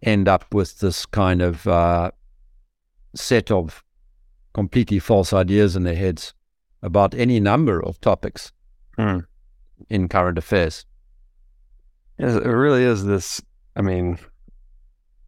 [0.01, 2.11] end up with this kind of uh,
[3.15, 3.83] set of
[4.53, 6.33] completely false ideas in their heads
[6.81, 8.51] about any number of topics
[8.97, 9.19] Hmm.
[9.89, 10.85] in current affairs.
[12.17, 13.41] Yes, It really is this.
[13.77, 14.17] I mean,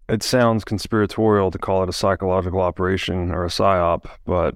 [0.10, 4.56] it sounds conspiratorial to call it a psychological operation or a psyop, but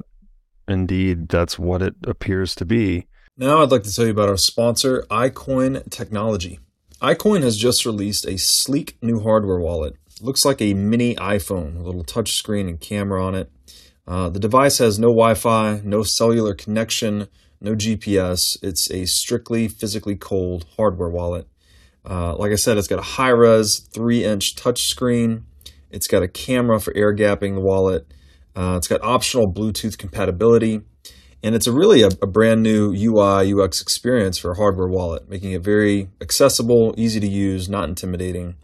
[0.67, 3.06] indeed, that's what it appears to be.
[3.38, 6.60] Now, I'd like to tell you about our sponsor, iCoin Technology.
[7.01, 9.95] iCoin has just released a sleek new hardware wallet.
[10.21, 13.51] looks like a mini iPhone, a little touch screen and camera on it.
[14.08, 17.27] Uh, the device has no Wi Fi, no cellular connection,
[17.62, 18.58] no GPS.
[18.63, 21.47] It's a strictly physically cold hardware wallet.
[22.06, 25.44] Uh, like I said, it's got a high res 3 inch touchscreen.
[25.89, 28.08] It's got a camera for air gapping the wallet.
[28.56, 30.82] Uh, it's got optional Bluetooth compatibility.
[31.42, 35.30] And it's a really a, a brand new UI UX experience for a hardware wallet,
[35.30, 38.56] making it very accessible, easy to use, not intimidating.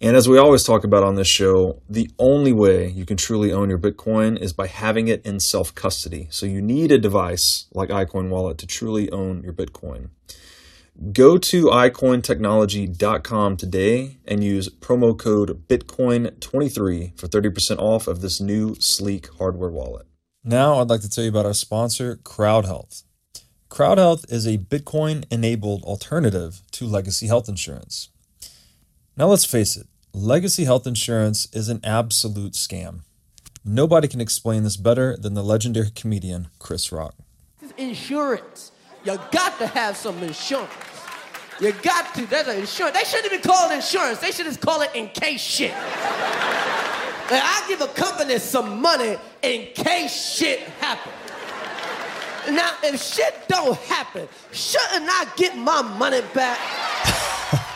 [0.00, 3.50] And as we always talk about on this show, the only way you can truly
[3.52, 6.26] own your Bitcoin is by having it in self custody.
[6.30, 10.10] So you need a device like iCoin Wallet to truly own your Bitcoin.
[11.12, 18.74] Go to iCointechnology.com today and use promo code Bitcoin23 for 30% off of this new
[18.80, 20.06] sleek hardware wallet.
[20.42, 23.02] Now, I'd like to tell you about our sponsor, CrowdHealth.
[23.68, 28.08] CrowdHealth is a Bitcoin enabled alternative to legacy health insurance.
[29.18, 33.00] Now, let's face it, legacy health insurance is an absolute scam.
[33.62, 37.16] Nobody can explain this better than the legendary comedian Chris Rock.
[37.76, 38.72] Insurance.
[39.06, 40.72] You got to have some insurance.
[41.60, 42.26] You got to.
[42.26, 42.98] That's an insurance.
[42.98, 44.18] They shouldn't even call it insurance.
[44.18, 45.70] They should just call it in case shit.
[47.30, 51.14] Like, I give a company some money in case shit happens.
[52.50, 56.58] Now, if shit don't happen, shouldn't I get my money back?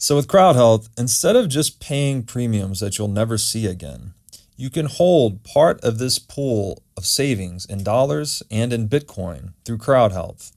[0.00, 4.14] So, with CrowdHealth, instead of just paying premiums that you'll never see again,
[4.58, 9.78] you can hold part of this pool of savings in dollars and in Bitcoin through
[9.78, 10.50] CrowdHealth.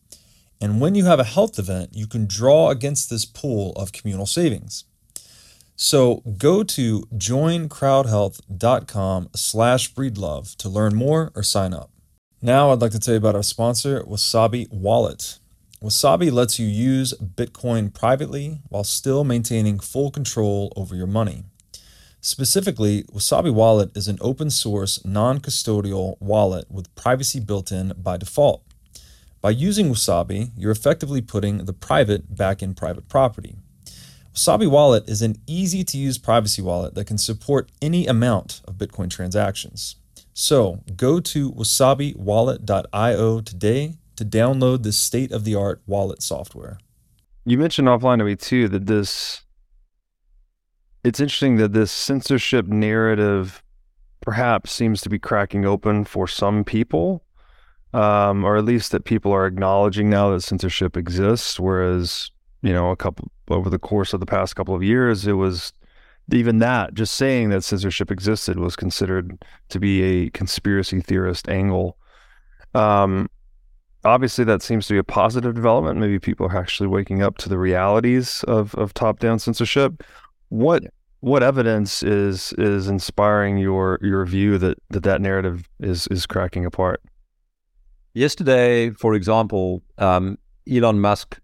[0.59, 4.25] And when you have a health event, you can draw against this pool of communal
[4.25, 4.85] savings.
[5.75, 11.91] So go to joincrowdhealth.com slash breedlove to learn more or sign up.
[12.41, 15.37] Now I'd like to tell you about our sponsor, Wasabi Wallet.
[15.79, 21.43] Wasabi lets you use Bitcoin privately while still maintaining full control over your money.
[22.23, 28.15] Specifically, Wasabi Wallet is an open source, non custodial wallet with privacy built in by
[28.17, 28.63] default.
[29.41, 33.55] By using Wasabi, you're effectively putting the private back in private property.
[34.35, 38.75] Wasabi Wallet is an easy to use privacy wallet that can support any amount of
[38.75, 39.95] Bitcoin transactions.
[40.31, 46.77] So go to wasabiwallet.io today to download this state of the art wallet software.
[47.45, 49.41] You mentioned offline to me too that this
[51.03, 53.63] it's interesting that this censorship narrative
[54.21, 57.23] perhaps seems to be cracking open for some people,
[57.93, 61.59] um, or at least that people are acknowledging now that censorship exists.
[61.59, 65.33] Whereas, you know, a couple over the course of the past couple of years, it
[65.33, 65.73] was
[66.31, 71.97] even that just saying that censorship existed was considered to be a conspiracy theorist angle.
[72.73, 73.29] Um,
[74.05, 75.99] obviously, that seems to be a positive development.
[75.99, 80.03] Maybe people are actually waking up to the realities of of top down censorship.
[80.51, 80.83] What
[81.21, 86.65] what evidence is is inspiring your your view that that, that narrative is is cracking
[86.65, 87.01] apart?
[88.13, 90.37] Yesterday, for example, um,
[90.69, 91.39] Elon Musk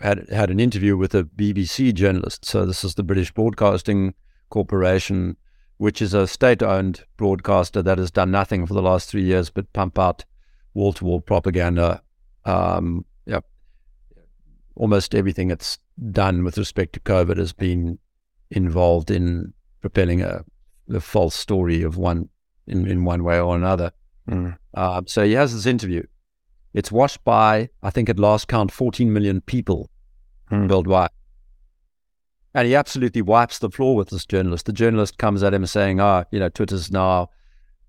[0.00, 2.44] had had an interview with a BBC journalist.
[2.44, 4.12] So this is the British Broadcasting
[4.50, 5.38] Corporation,
[5.78, 9.72] which is a state-owned broadcaster that has done nothing for the last three years but
[9.72, 10.26] pump out
[10.74, 12.02] wall-to-wall propaganda.
[12.44, 13.40] Um, yeah,
[14.74, 15.78] almost everything it's
[16.10, 17.98] done with respect to COVID has been
[18.50, 20.44] involved in propelling a,
[20.92, 22.28] a false story of one
[22.66, 23.92] in, in one way or another.
[24.28, 24.56] Mm.
[24.74, 26.02] Uh, so he has this interview.
[26.74, 29.90] It's watched by, I think at last count, 14 million people
[30.48, 30.68] Hmm.
[30.68, 31.10] worldwide.
[32.54, 34.66] And he absolutely wipes the floor with this journalist.
[34.66, 37.30] The journalist comes at him saying, ah, you know, Twitter's now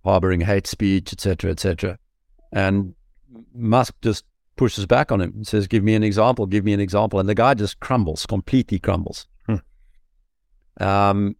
[0.04, 1.98] harboring hate speech, etc., etc.
[2.52, 2.94] And
[3.54, 4.26] Musk just
[4.58, 7.20] pushes back on him and says, give me an example, give me an example.
[7.20, 9.28] And the guy just crumbles, completely crumbles.
[10.80, 11.36] Um,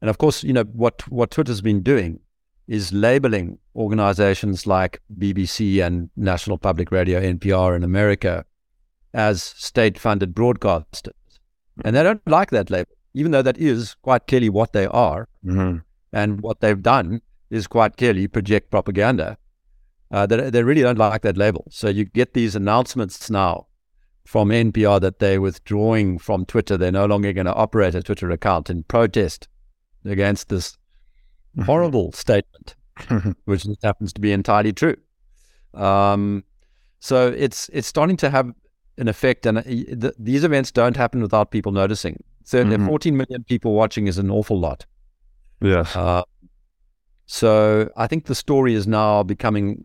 [0.00, 2.20] and of course, you know, what, what Twitter's been doing
[2.66, 8.44] is labeling organizations like BBC and National Public Radio, NPR in America,
[9.12, 11.12] as state funded broadcasters.
[11.84, 15.28] And they don't like that label, even though that is quite clearly what they are.
[15.44, 15.78] hmm
[16.12, 17.20] And what they've done
[17.50, 19.36] is quite clearly project propaganda.
[20.10, 21.66] Uh, they, they really don't like that label.
[21.70, 23.66] So you get these announcements now
[24.30, 26.76] from NPR that they're withdrawing from Twitter.
[26.76, 29.48] They're no longer going to operate a Twitter account in protest
[30.04, 30.78] against this
[31.64, 32.76] horrible statement
[33.46, 34.94] which happens to be entirely true.
[35.74, 36.44] Um,
[37.00, 38.52] so it's it's starting to have
[38.98, 42.22] an effect, and uh, th- these events don't happen without people noticing.
[42.44, 42.86] So Mhm.
[42.86, 44.86] 14 million people watching is an awful lot.
[45.60, 45.96] Yes.
[45.96, 46.22] Uh,
[47.26, 49.84] so I think the story is now becoming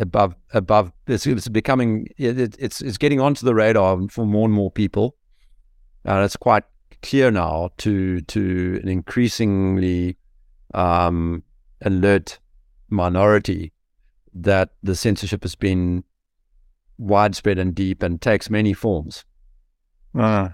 [0.00, 0.92] above above.
[1.06, 4.70] It's, it's becoming it, it- it's it's getting onto the radar for more and more
[4.70, 5.16] people,
[6.04, 6.64] and it's quite
[7.02, 10.16] clear now to to an increasingly
[10.74, 11.42] um,
[11.82, 12.38] alert
[12.88, 13.72] minority
[14.34, 16.04] that the censorship has been
[16.98, 19.24] widespread and deep and takes many forms.
[20.18, 20.50] Uh,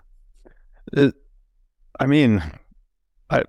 [0.92, 1.14] it,
[1.98, 2.42] I mean,
[3.30, 3.42] I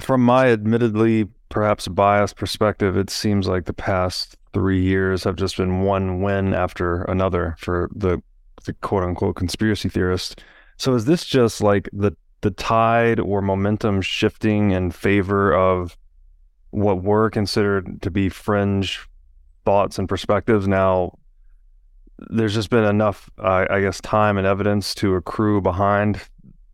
[0.00, 5.58] from my admittedly perhaps biased perspective, it seems like the past three years have just
[5.58, 8.20] been one win after another for the
[8.64, 10.42] the quote unquote conspiracy theorist.
[10.78, 15.96] So is this just like the the tide or momentum shifting in favor of
[16.70, 19.06] what were considered to be fringe
[19.64, 21.16] thoughts and perspectives now
[22.30, 26.20] there's just been enough, I guess, time and evidence to accrue behind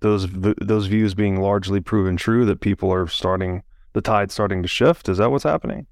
[0.01, 3.63] those those views being largely proven true that people are starting
[3.93, 5.09] the tide starting to shift.
[5.09, 5.87] Is that what's happening?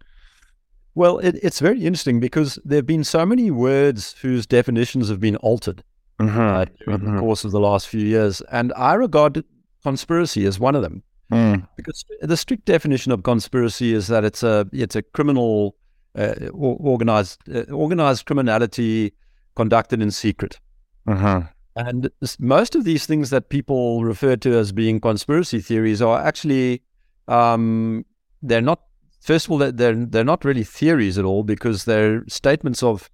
[0.94, 5.20] Well, it, it's very interesting because there have been so many words whose definitions have
[5.20, 5.82] been altered
[6.18, 6.40] Mm-hmm.
[6.40, 9.44] uh, during the course of the last few years, and I regard
[9.82, 11.66] conspiracy as one of them Mm.
[11.76, 15.74] because the strict definition of conspiracy is that it's a it's a criminal
[16.16, 19.12] uh, organized uh, organized criminality
[19.56, 20.60] conducted in secret.
[21.08, 21.46] Mm-hmm.
[21.74, 26.82] And most of these things that people refer to as being conspiracy theories are actually,
[27.28, 28.04] um,
[28.42, 28.80] they're not.
[29.20, 33.10] First of all, they're they're they're not really theories at all because they're statements of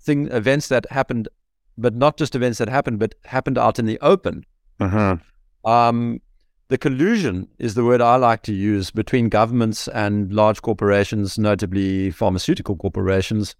[0.00, 1.28] thing events that happened,
[1.76, 4.44] but not just events that happened, but happened out in the open.
[4.80, 5.68] Mm-hmm.
[5.68, 6.20] Um,
[6.68, 12.10] the collusion is the word I like to use between governments and large corporations, notably
[12.10, 13.54] pharmaceutical corporations,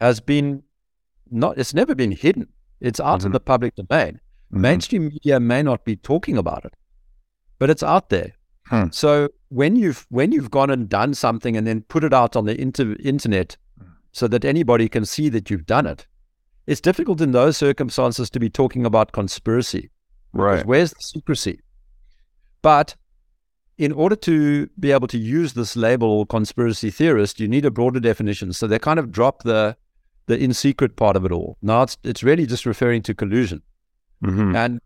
[0.00, 0.62] has been
[1.30, 1.58] not.
[1.58, 2.48] It's never been hidden.
[2.80, 3.34] It's out in Mhm.
[3.34, 4.20] the public domain.
[4.52, 6.74] Mainstream media may not be talking about it,
[7.58, 8.32] but it's out there.
[8.70, 8.86] Hmm.
[8.92, 12.46] So when you've when you've gone and done something and then put it out on
[12.46, 13.56] the inter- internet,
[14.12, 16.06] so that anybody can see that you've done it,
[16.66, 19.90] it's difficult in those circumstances to be talking about conspiracy.
[20.32, 20.64] Right.
[20.64, 21.60] Where's the secrecy?
[22.62, 22.94] But
[23.76, 27.98] in order to be able to use this label conspiracy theorist, you need a broader
[27.98, 28.52] definition.
[28.52, 29.76] So they kind of drop the
[30.26, 31.56] the in secret part of it all.
[31.60, 33.62] Now it's it's really just referring to collusion.
[34.24, 34.54] Mm-hmm.
[34.54, 34.80] And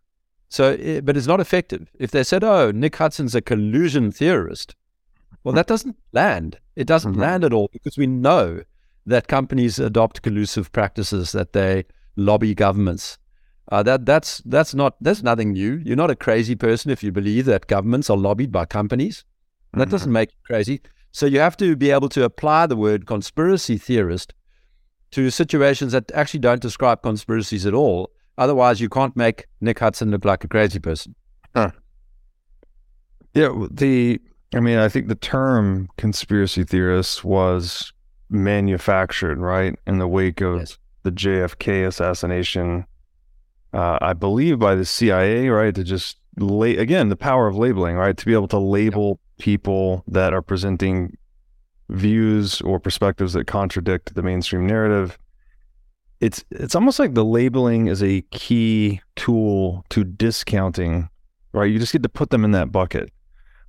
[0.55, 1.83] so, but it's not effective.
[1.99, 4.75] If they said, "Oh, Nick Hudson's a collusion theorist,"
[5.43, 6.59] well, that doesn't land.
[6.77, 7.21] It doesn't Mhm.
[7.27, 8.63] land at all because we know
[9.07, 11.85] that companies adopt collusive practices, that they
[12.17, 13.19] lobby governments.
[13.73, 15.81] Uh, that that's that's not that's nothing new.
[15.85, 19.25] You're not a crazy person if you believe that governments are lobbied by companies.
[19.73, 19.91] That Mhm.
[19.91, 20.81] doesn't make you crazy.
[21.11, 24.35] So you have to be able to apply the word conspiracy theorist
[25.13, 28.11] to situations that actually don't describe conspiracies at all.
[28.39, 31.15] Otherwise, you can't make Nick Hudson look like a crazy person.
[31.55, 31.71] Yeah.
[33.71, 34.21] The.
[34.55, 37.93] I mean, I think the term conspiracy theorist was
[38.31, 40.79] manufactured, right, in the wake of Yes.
[41.03, 42.85] the JFK assassination.
[43.73, 47.97] Uh, I believe by the CIA, right, to just la- again the power of labeling,
[47.97, 51.17] right, to be able to label people that are presenting
[51.89, 55.19] views or perspectives that contradict the mainstream narrative.
[56.21, 61.09] It's it's almost like the labeling is a key tool to discounting,
[61.53, 61.71] right?
[61.71, 63.11] You just get to put them in that bucket.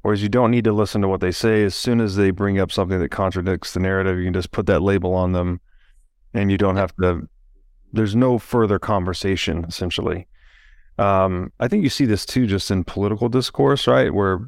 [0.04, 1.64] Whereas you don't need to listen to what they say.
[1.64, 4.68] As soon as they bring up something that contradicts the narrative, you can just put
[4.68, 5.60] that label on them
[6.36, 7.28] and you don't have to
[7.93, 10.28] there's no further conversation essentially
[11.00, 14.39] um, i think you see this too just in political discourse right where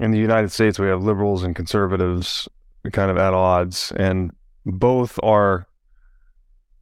[0.00, 2.48] in the united states we have liberals and conservatives
[2.92, 4.30] kind of at odds and
[4.66, 5.66] both are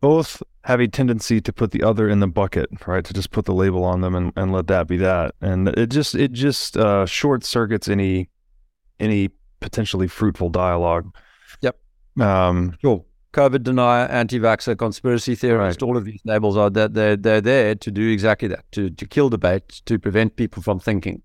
[0.03, 3.45] both have a tendency to put the other in the bucket right to just put
[3.47, 6.77] the label on them and, and let that be that and it just it just
[6.77, 8.29] uh, short circuits any
[9.01, 9.31] any
[9.61, 11.07] potentially fruitful dialogue
[11.63, 11.77] Yep.
[12.21, 13.05] um Sure.
[13.33, 17.91] COVID denier, anti-vaxxer, conspiracy theorist, all of these labels are that they're, they're there to
[17.91, 21.23] do exactly that, to, to kill debate, to prevent people from thinking.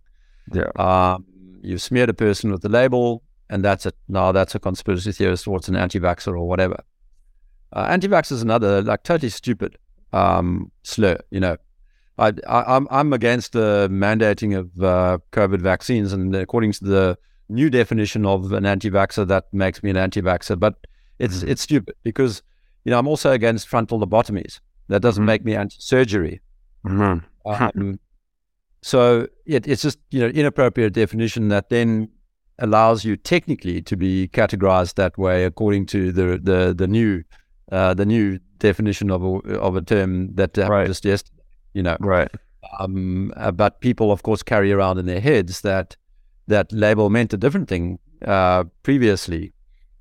[0.53, 1.25] yeah Um,
[1.61, 3.95] you've smeared a person with the label, and that's it.
[4.07, 6.79] Now that's a conspiracy theorist or it's an anti-vaxxer or whatever.
[7.73, 9.77] Uh, anti-vaxxer is another like totally stupid
[10.13, 11.17] um, slur.
[11.31, 11.57] You know,
[12.17, 17.17] I, I, I'm I'm against the mandating of uh, COVID vaccines, and according to the
[17.49, 20.59] new definition of an anti-vaxxer, that makes me an anti-vaxxer.
[20.59, 20.75] But
[21.19, 21.49] it's Mhm.
[21.49, 22.41] it's stupid because
[22.85, 24.59] you know I'm also against frontal lobotomies.
[24.87, 25.27] That doesn't Mhm.
[25.27, 26.41] make me anti-surgery.
[26.85, 27.23] Mhm.
[27.45, 27.99] Um,
[28.81, 32.09] so it, it's just you know inappropriate definition that then
[32.59, 37.23] allows you technically to be categorized that way according to the the the new
[37.71, 40.87] uh, the new definition of a, of a term that happened Right.
[40.87, 41.43] just yesterday.
[41.73, 42.31] You know, Right.
[42.79, 45.95] um, uh, but people, of course, carry around in their heads that
[46.47, 49.51] that label meant a different thing uh, previously,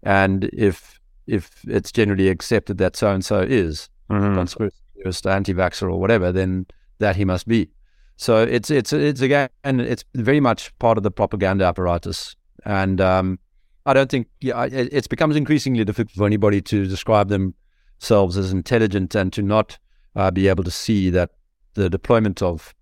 [0.03, 4.35] and if if it's generally accepted that so and so is Mhm.
[4.37, 6.67] conspiracy theorist, anti-vaxxer, or whatever, then
[7.01, 7.69] that he must be.
[8.17, 13.01] So it's it's it's again and it's very much part of the propaganda apparatus, and
[13.01, 13.39] um,
[13.87, 18.53] I don't think yeah, it, it becomes increasingly difficult for anybody to describe themselves as
[18.53, 19.79] intelligent and to not
[20.17, 21.31] uh, be able to see that
[21.75, 22.75] the deployment of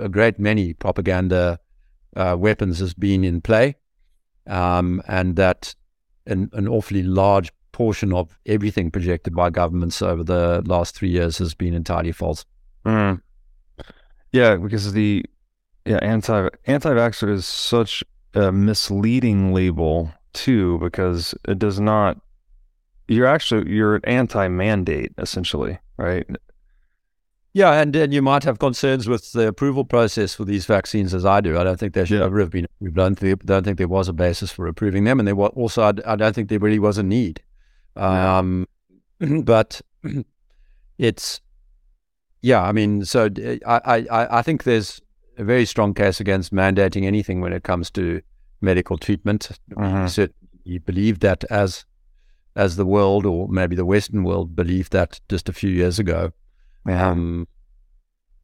[0.00, 1.60] a great many propaganda
[2.16, 3.76] uh, weapons has been in play,
[4.46, 5.74] um, and that
[6.26, 11.36] an, an awfully large portion of everything projected by governments over the last three years
[11.36, 12.46] has been entirely false.
[12.86, 13.20] Mm.
[14.32, 15.22] Yeah, because the
[15.84, 18.02] yeah anti anti vaxxer is such
[18.32, 22.18] a misleading label too, because it does not.
[23.08, 26.26] You're actually you're an anti mandate essentially, right?
[27.52, 31.24] Yeah, and then you might have concerns with the approval process for these vaccines, as
[31.24, 31.56] I do.
[31.58, 32.26] I don't think they should Yeah.
[32.26, 32.66] ever have been.
[32.80, 35.52] We don't think, don't think there was a basis for approving them, and there was
[35.56, 37.40] also I, I don't think there really was a need.
[37.96, 38.66] Um,
[39.44, 39.80] but
[40.98, 41.40] it's
[42.42, 42.62] yeah.
[42.62, 43.30] I mean, so
[43.66, 45.00] I, I i think there's
[45.38, 48.20] a very strong case against mandating anything when it comes to
[48.60, 49.50] medical treatment.
[49.70, 50.02] Mhm.
[50.02, 51.84] We certainly believe that as
[52.54, 56.32] as the world, or maybe the Western world, believed that just a few years ago.
[56.86, 57.46] Um,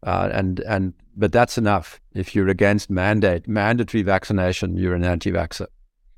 [0.07, 2.01] uh, and and but that's enough.
[2.15, 5.67] If you're against mandate mandatory vaccination, you're an anti-vaxxer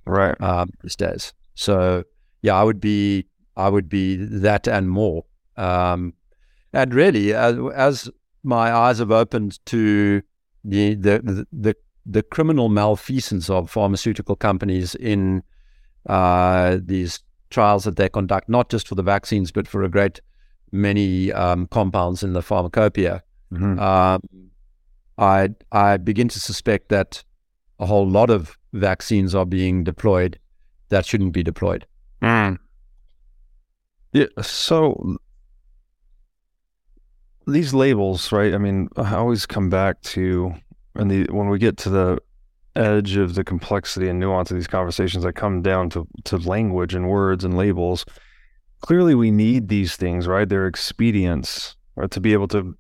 [0.07, 0.41] right.
[0.41, 1.33] um, these days.
[1.55, 2.05] So
[2.43, 3.27] yeah, I would be
[3.57, 5.25] I would be that and more.
[5.57, 6.15] Um,
[6.73, 8.11] and really, as, as
[8.43, 10.23] my eyes have opened to
[10.65, 11.77] the the the,
[12.07, 15.43] the, criminal malfeasance of pharmaceutical companies in
[16.07, 20.21] uh, these trials that they conduct, not just for the vaccines, but for a great
[20.73, 23.23] many um, compounds in the pharmacopoeia.
[23.53, 23.79] Mhm.
[23.79, 24.21] Um,
[25.17, 27.23] I I begin to suspect that
[27.79, 30.39] a whole lot of vaccines are being deployed
[30.89, 31.87] that shouldn't be deployed.
[32.23, 32.59] Mm.
[34.13, 34.27] Yeah.
[34.41, 35.17] So
[37.47, 38.55] these labels, right?
[38.55, 40.55] I mean, I always come back to,
[40.95, 42.19] and the when we get to the
[42.77, 46.95] edge of the complexity and nuance of these conversations, I come down to to language
[46.95, 48.05] and words and labels.
[48.81, 50.49] Clearly, we need these things, right?
[50.49, 52.11] They're expedients, right?
[52.11, 52.77] To be able to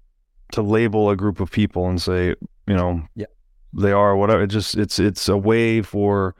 [0.52, 2.34] to label a group of people and say,
[2.66, 3.26] you know, Yeah.
[3.72, 4.42] they are whatever.
[4.42, 6.34] It just it's it's a way for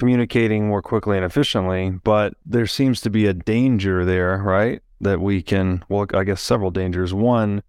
[0.00, 4.82] communicating more quickly and efficiently, but there seems to be a danger there, right?
[5.00, 7.14] That we can, well, I guess several dangers.
[7.14, 7.62] One,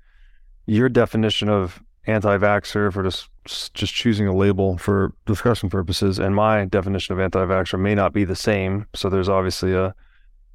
[0.65, 6.65] your definition of anti-vaxxer for just just choosing a label for discussion purposes, and my
[6.65, 8.87] definition of anti-vaxxer may not be the same.
[8.93, 9.93] So there's obviously a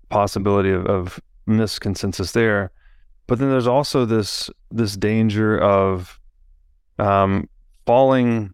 [0.08, 2.72] possibility of, of misconsensus there.
[3.26, 6.18] But then there's also this this danger of
[6.98, 7.48] um,
[7.86, 8.52] falling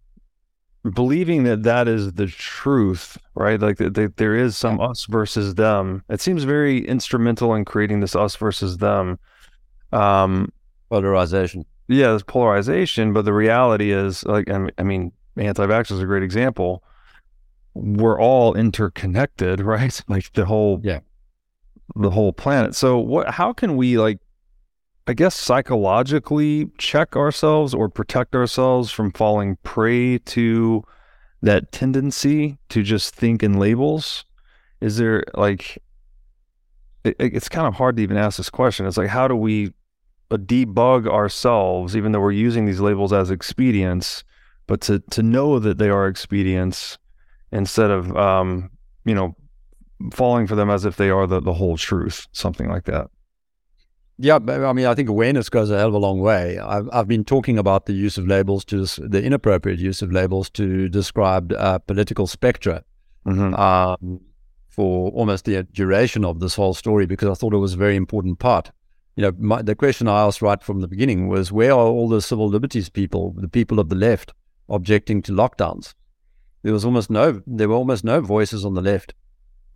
[0.95, 3.59] believing that that is the truth, right?
[3.61, 6.05] Like that, there is some us versus them.
[6.09, 9.19] It seems very instrumental in creating this us versus them.
[9.93, 10.53] Um,
[10.91, 11.65] Polarization.
[11.89, 16.82] Yeah, this polarization, but the reality is, like, I mean- anti-vax is a great example.
[17.74, 20.01] We're all interconnected, right?
[20.09, 21.01] Like the whole, Yeah.
[21.95, 22.74] the whole planet.
[22.74, 23.30] So, what?
[23.30, 24.18] How can we, like,
[25.07, 30.82] I guess, psychologically check ourselves or protect ourselves from falling prey to
[31.43, 34.24] that tendency to just think in labels?
[34.80, 35.78] Is there like,
[37.05, 38.87] it, it's kind of hard to even ask this question.
[38.87, 39.72] It's like, how do we
[40.31, 44.24] debug ourselves, even though we're using these labels as expedients,
[44.66, 46.99] but to to know that they are expedients
[47.53, 48.70] instead of um,
[49.05, 49.37] you know
[50.12, 53.09] falling for them as if they are the, the whole truth, something like that.
[54.18, 56.59] Yeah, I mean, I think awareness goes a hell of a long way.
[56.59, 60.49] I've, I've been talking about the use of labels to the inappropriate use of labels
[60.51, 62.83] to describe uh, political spectra
[63.27, 63.55] Mm-hmm.
[63.55, 64.20] um,
[64.68, 67.97] for almost the duration of this whole story because I thought it was a very
[67.97, 68.70] important part.
[69.17, 72.09] You know, my, the question I asked right from the beginning was where are all
[72.09, 74.33] the civil liberties people, the people of the left,
[74.69, 75.95] objecting to lockdowns?
[76.62, 79.14] There was almost no, there were almost no voices on the left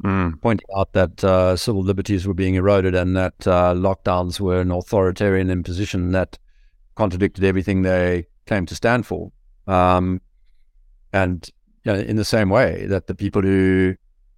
[0.02, 0.40] Mm.
[0.40, 4.70] pointing out that uh, civil liberties were being eroded and that uh, lockdowns were an
[4.70, 6.38] authoritarian imposition that
[6.94, 9.30] contradicted everything they claimed to stand for.
[9.66, 10.22] Um,
[11.12, 11.46] and
[11.84, 13.94] you know, in the same way that the people who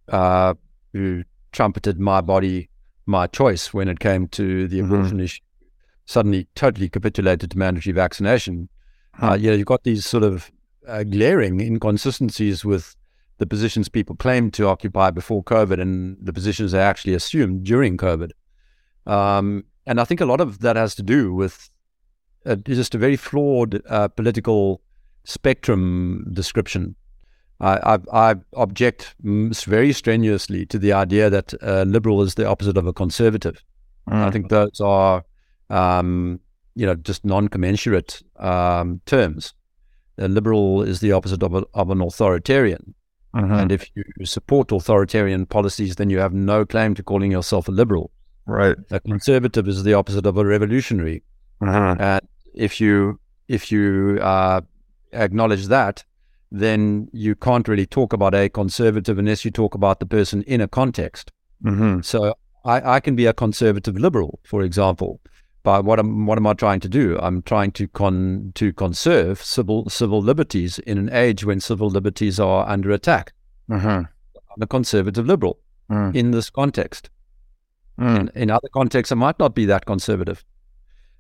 [0.09, 0.55] uh,
[0.93, 1.23] who
[1.53, 2.69] trumpeted my body,
[3.07, 5.21] my choice when it came to the Mhm.
[5.21, 5.43] issue,
[6.05, 8.69] suddenly totally capitulated to mandatory vaccination.
[9.21, 10.51] Uh, you know, you've got these sort of
[10.89, 12.97] uh, glaring inconsistencies with
[13.39, 17.97] the positions people claimed to occupy before COVID and the positions they actually assumed during
[17.97, 18.33] COVID.
[19.07, 21.71] Um, and I think a lot of that has to do with
[22.47, 24.81] uh, just a very flawed uh, political
[25.25, 26.97] spectrum description.
[27.63, 32.77] I, I, I, object very strenuously to the idea that a liberal is the opposite
[32.77, 33.63] of a conservative.
[34.11, 34.15] Mm.
[34.15, 35.25] I think those are,
[35.71, 36.41] um,
[36.75, 39.55] you know, just non-commensurate um, terms.
[40.19, 42.95] A liberal is the opposite of, a, of an authoritarian.
[43.35, 43.55] Mm-hmm.
[43.55, 47.73] And if you support authoritarian policies, then you have no claim to calling yourself a
[47.73, 48.11] liberal.
[48.45, 48.77] Right.
[48.91, 51.23] A conservative is the opposite of a revolutionary.
[51.63, 52.03] Mm-hmm.
[52.03, 54.61] And if you if you uh,
[55.13, 56.05] acknowledge that,
[56.53, 60.61] then you can't really talk about a conservative unless you talk about the person in
[60.61, 61.33] a context.
[61.65, 62.03] Mm-hmm.
[62.03, 62.35] So
[62.67, 65.21] I, I, can be a conservative liberal, for example.
[65.63, 67.19] But what am what am I trying to do?
[67.21, 72.39] I'm trying to con to conserve civil civil liberties in an age when civil liberties
[72.39, 73.33] are under attack.
[73.71, 73.87] Mm-hmm.
[73.87, 75.59] I'm a conservative liberal
[75.91, 76.15] mm.
[76.15, 77.09] in this context.
[77.99, 78.21] Mm.
[78.21, 80.45] In, in, other contexts, I might not be that conservative.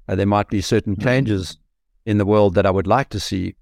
[0.08, 1.02] Uh, there might be certain mm.
[1.02, 1.56] changes
[2.04, 3.54] in the world that I would like to see.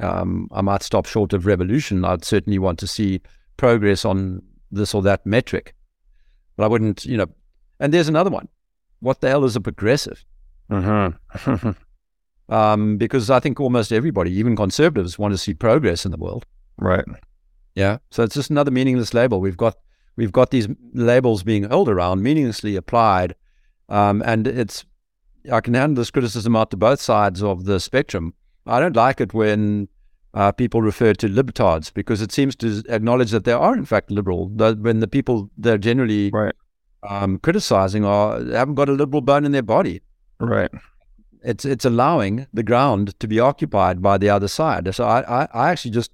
[0.00, 2.04] Um, I might stop short of revolution.
[2.04, 3.20] I'd certainly want to see
[3.56, 5.74] progress on this or that metric.
[6.56, 7.26] But I wouldn't, you know.
[7.80, 8.48] And there's another one.
[9.00, 10.24] What the hell is a progressive?
[10.70, 11.70] Mm-hmm.
[12.52, 16.46] um, because I think almost everybody, even conservatives, want to see progress in the world.
[16.78, 17.04] Right.
[17.74, 17.98] Yeah.
[18.10, 19.40] So it's just another meaningless label.
[19.40, 19.76] We've got
[20.16, 23.34] we've got these labels being held around, meaninglessly applied,
[23.88, 24.84] um, and it's
[25.50, 28.34] I can hand this criticism out to both sides of the spectrum.
[28.66, 29.88] I don't like it when
[30.34, 34.10] uh, people refer to libertards because it seems to acknowledge that they are in fact
[34.10, 34.48] liberal.
[34.56, 36.54] That when the people they're generally right.
[37.08, 40.00] um, criticizing are haven't got a liberal bone in their body.
[40.38, 40.70] Right.
[41.44, 44.94] It's it's allowing the ground to be occupied by the other side.
[44.94, 46.12] So I, I, I actually just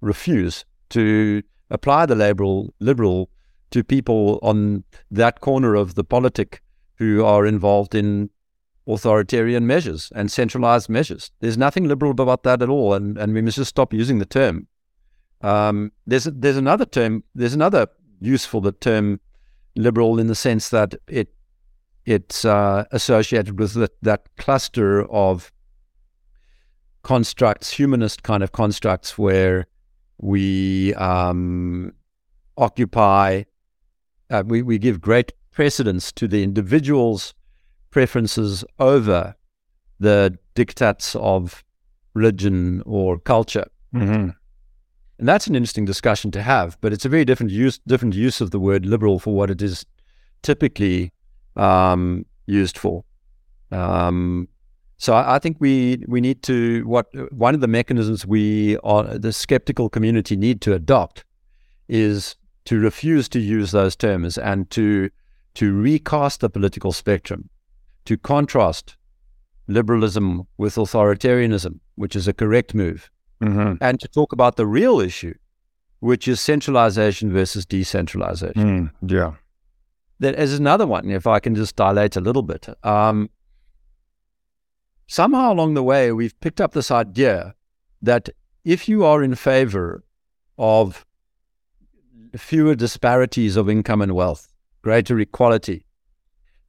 [0.00, 3.30] refuse to apply the liberal liberal
[3.70, 6.62] to people on that corner of the politic
[6.96, 8.30] who are involved in
[8.88, 11.30] authoritarian measures and centralized measures.
[11.40, 14.26] There's nothing liberal about that at all, and, and we must just stop using the
[14.26, 14.66] term.
[15.42, 17.22] Um, there's there's another term.
[17.34, 17.86] There's another
[18.20, 19.20] use for the term
[19.76, 21.28] liberal in the sense that it
[22.04, 25.52] it's uh, associated with that, that cluster of
[27.02, 29.66] constructs, humanist kind of constructs, where
[30.18, 31.92] we um,
[32.56, 33.42] occupy,
[34.30, 37.34] uh, we, we give great precedence to the individual's
[37.90, 39.34] preferences over
[40.00, 41.64] the diktats of
[42.14, 43.66] religion or culture.
[43.94, 44.30] Mm-hmm.
[45.18, 48.40] And that's an interesting discussion to have, but it's a very different use different use
[48.40, 49.84] of the word liberal for what it is
[50.42, 51.12] typically
[51.56, 53.04] um, used for.
[53.72, 54.48] Um,
[54.96, 59.18] so I, I, think we we need to what one of the mechanisms we are
[59.18, 61.24] the skeptical community need to adopt
[61.88, 62.36] is
[62.66, 65.10] to refuse to use those terms and to
[65.54, 67.50] to recast the political spectrum
[68.08, 68.96] to contrast
[69.66, 73.10] liberalism with authoritarianism, which is a correct move,
[73.42, 73.74] mm-hmm.
[73.82, 75.34] and to talk about the real issue,
[76.00, 78.90] which is centralization versus decentralization.
[79.02, 79.34] Mm, yeah.
[80.20, 82.66] There is another one, if I can just dilate a little bit.
[82.82, 83.28] Um,
[85.06, 87.54] somehow along the way, we've picked up this idea
[88.00, 88.30] that
[88.64, 90.02] if you are in favor
[90.56, 91.04] of
[92.34, 94.50] fewer disparities of income and wealth,
[94.80, 95.84] greater equality,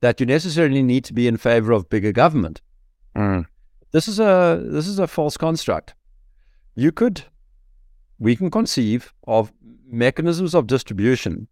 [0.01, 2.61] that you necessarily need to be in favor of bigger government.
[3.15, 3.45] Mm.
[3.91, 5.95] This is a this is a false construct.
[6.75, 7.23] You could
[8.19, 9.51] we can conceive of
[9.85, 11.47] mechanisms of distribution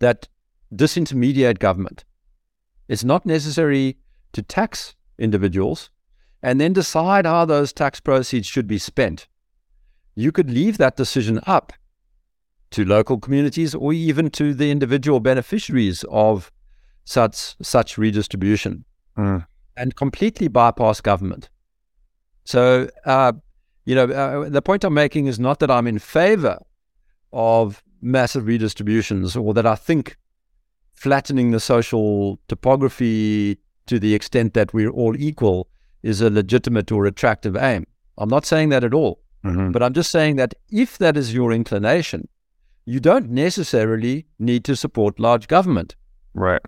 [0.00, 0.28] that
[0.74, 2.04] disintermediate government.
[2.88, 3.98] It's not necessary
[4.32, 5.90] to tax individuals
[6.42, 9.28] and then decide how those tax proceeds should be spent.
[10.14, 11.72] You could leave that decision up
[12.70, 16.50] to local communities or even to the individual beneficiaries of
[17.04, 18.84] such such redistribution
[19.16, 19.44] mm.
[19.76, 21.48] and completely bypass government.
[22.44, 23.32] So, uh,
[23.84, 26.58] you know, uh, the point I'm making is not that I'm in favor
[27.32, 30.16] of massive redistributions or that I think
[30.92, 35.68] flattening the social topography to the extent that we're all equal
[36.02, 37.86] is a legitimate or attractive aim.
[38.18, 39.72] I'm not saying that at all, mm-hmm.
[39.72, 42.28] but I'm just saying that if that is your inclination,
[42.84, 45.96] you don't necessarily need to support large government.
[46.34, 46.62] Right.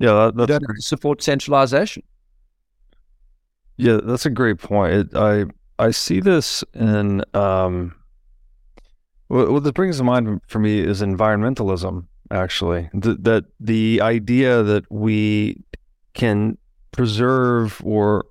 [0.00, 2.02] Yeah, that, that's support centralization.
[3.76, 4.94] Yeah, that's a great point.
[4.94, 5.44] It, I
[5.78, 7.94] I see this in um,
[9.28, 12.06] what, what this brings to mind for me is environmentalism.
[12.30, 15.62] Actually, Th- that the idea that we
[16.14, 16.56] can
[16.92, 18.24] preserve or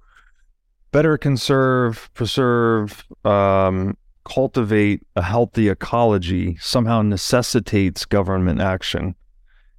[0.92, 9.16] better conserve, preserve, um, cultivate a healthy ecology somehow necessitates government action.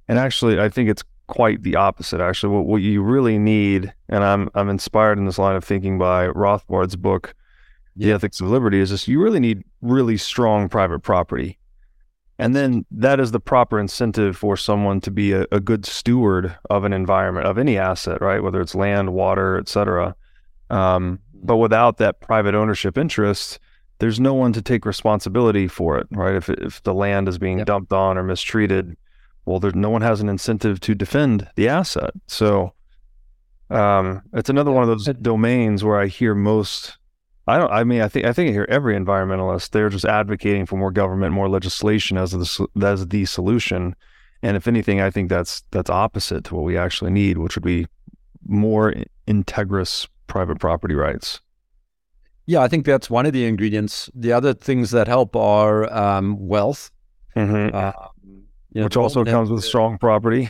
[0.07, 2.21] And actually, I think it's quite the opposite.
[2.21, 5.97] Actually, what, what you really need, and I'm I'm inspired in this line of thinking
[5.97, 7.33] by Rothbard's book,
[7.95, 11.57] The Ethics of Liberty, is this: you really need really strong private property.
[12.37, 16.55] And then that is the proper incentive for someone to be a, a good steward
[16.69, 18.41] of an environment, of any asset, right?
[18.43, 20.15] Whether it's land, water, et cetera.
[20.71, 23.59] Um, but without that private ownership interest,
[23.99, 26.35] there's no one to take responsibility for it, right?
[26.35, 27.67] If if the land is being Yep.
[27.67, 28.97] dumped on or mistreated,
[29.45, 32.11] well, there no one has an incentive to defend the asset.
[32.27, 32.73] So
[33.69, 36.97] um, it's another one of those domains where I hear most.
[37.47, 37.71] I don't.
[37.71, 39.71] I mean, I think I think I hear every environmentalist.
[39.71, 43.95] They're just advocating for more government, more legislation as the as the solution.
[44.43, 47.63] And if anything, I think that's that's opposite to what we actually need, which would
[47.63, 47.87] be
[48.47, 48.93] more
[49.27, 51.39] integrous private property rights.
[52.45, 54.09] Yeah, I think that's one of the ingredients.
[54.15, 56.91] The other things that help are um, wealth,
[57.35, 57.75] Mm-hmm.
[57.75, 57.93] um,
[58.73, 60.49] which also comes with strong property.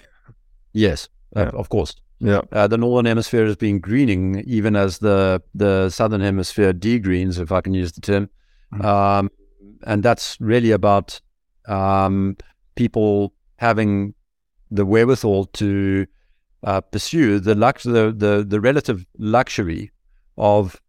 [0.74, 1.96] Yes, uh, of course.
[2.20, 2.42] Yeah.
[2.52, 7.52] Uh, the northern hemisphere has been greening, even as the the southern hemisphere degreens, if
[7.52, 8.30] I can use the term.
[8.74, 8.86] Mhm.
[8.86, 9.32] Um,
[9.84, 11.20] and that's really about
[11.68, 12.38] um,
[12.76, 14.14] people having
[14.70, 16.06] the wherewithal to
[16.64, 19.92] uh, pursue the, lux- the the the relative luxury
[20.38, 20.80] of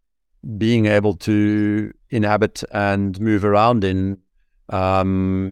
[0.57, 4.17] being able to inhabit and move around in
[4.69, 5.51] um,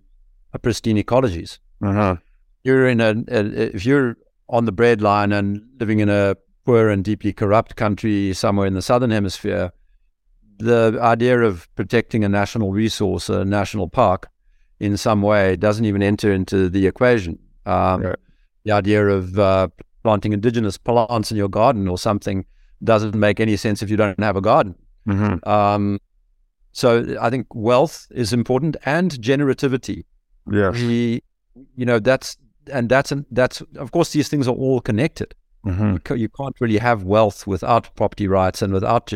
[0.54, 2.16] a pristine ecologies Uh-huh.
[2.64, 4.16] you're in a, a if you're
[4.50, 8.82] on the breadline and living in a poor and deeply corrupt country somewhere in the
[8.82, 9.72] southern hemisphere,
[10.60, 14.28] the idea of protecting a national resource, a national park,
[14.80, 17.40] in some way doesn't even enter into the equation.
[17.66, 18.16] Um, Right.
[18.64, 19.70] The idea of uh,
[20.04, 22.46] planting indigenous plants in your garden or something
[22.84, 24.76] doesn't make any sense if you don't have a garden.
[25.08, 25.50] Mm-hmm.
[25.50, 26.00] Um,
[26.72, 30.04] so I think wealth is important and generativity
[30.52, 30.76] Yes.
[30.76, 31.22] we
[31.76, 32.38] you know that's
[32.72, 35.34] and that's an, that's of course these things are all connected.
[35.66, 36.16] Mm-hmm.
[36.18, 39.14] you, can't really have wealth without property rights and without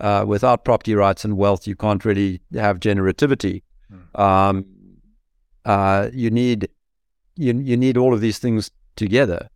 [0.00, 3.62] uh, without property rights and wealth you can't really have generativity.
[4.14, 4.64] Um,
[5.66, 6.68] uh, you need
[7.36, 9.48] you, you need all of these things together.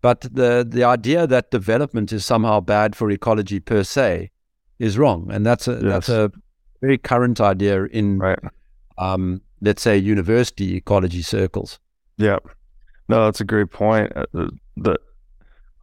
[0.00, 4.30] But the the idea that development is somehow bad for ecology per se
[4.78, 5.30] is wrong.
[5.32, 6.30] And that's a that's a
[6.80, 8.38] very current idea in Right.
[8.98, 11.78] um, let's say university ecology circles.
[12.16, 12.38] Yeah.
[13.08, 14.12] No, that's a great point.
[14.14, 14.98] Uh, the,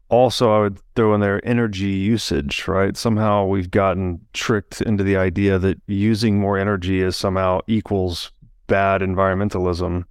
[0.10, 2.96] also I would throw in there energy usage, right?
[2.96, 8.32] Somehow we've gotten tricked into the idea that using more energy is somehow equals
[8.68, 10.04] bad environmentalism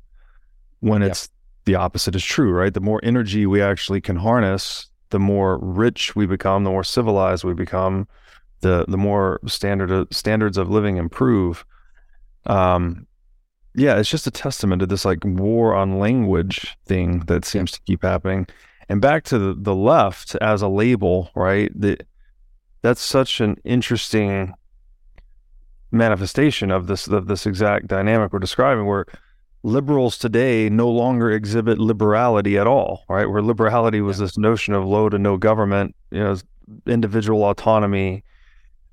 [0.80, 1.30] when it's
[1.64, 2.74] the opposite is true, right?
[2.74, 7.44] The more energy we actually can harness, the more rich we become, the more civilized
[7.44, 8.06] we become,
[8.60, 11.64] the the more standard standards of living improve.
[12.46, 13.06] Um,
[13.74, 17.80] yeah, it's just a testament to this like war on language thing that seems to
[17.82, 18.46] keep happening.
[18.88, 21.70] And back to the, the left as a label, right?
[21.80, 22.06] That
[22.82, 24.52] that's such an interesting
[25.90, 29.06] manifestation of this of this exact dynamic we're describing where
[29.62, 33.26] liberals today no longer exhibit liberality at all, right?
[33.26, 36.36] Where liberality was this notion of low to no government, you know,
[36.86, 38.22] individual autonomy,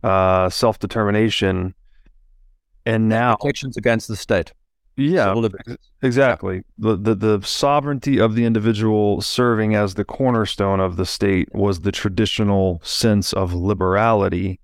[0.03, 1.75] uh, self determination.
[2.85, 4.53] And now Protections against the state.
[5.01, 5.79] Yeah, All of it.
[6.01, 6.63] exactly.
[6.77, 11.81] The, the the sovereignty of the individual serving as the cornerstone of the state was
[11.81, 14.59] the traditional sense of liberality.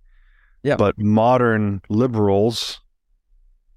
[0.64, 0.76] Yeah.
[0.78, 2.82] But modern liberals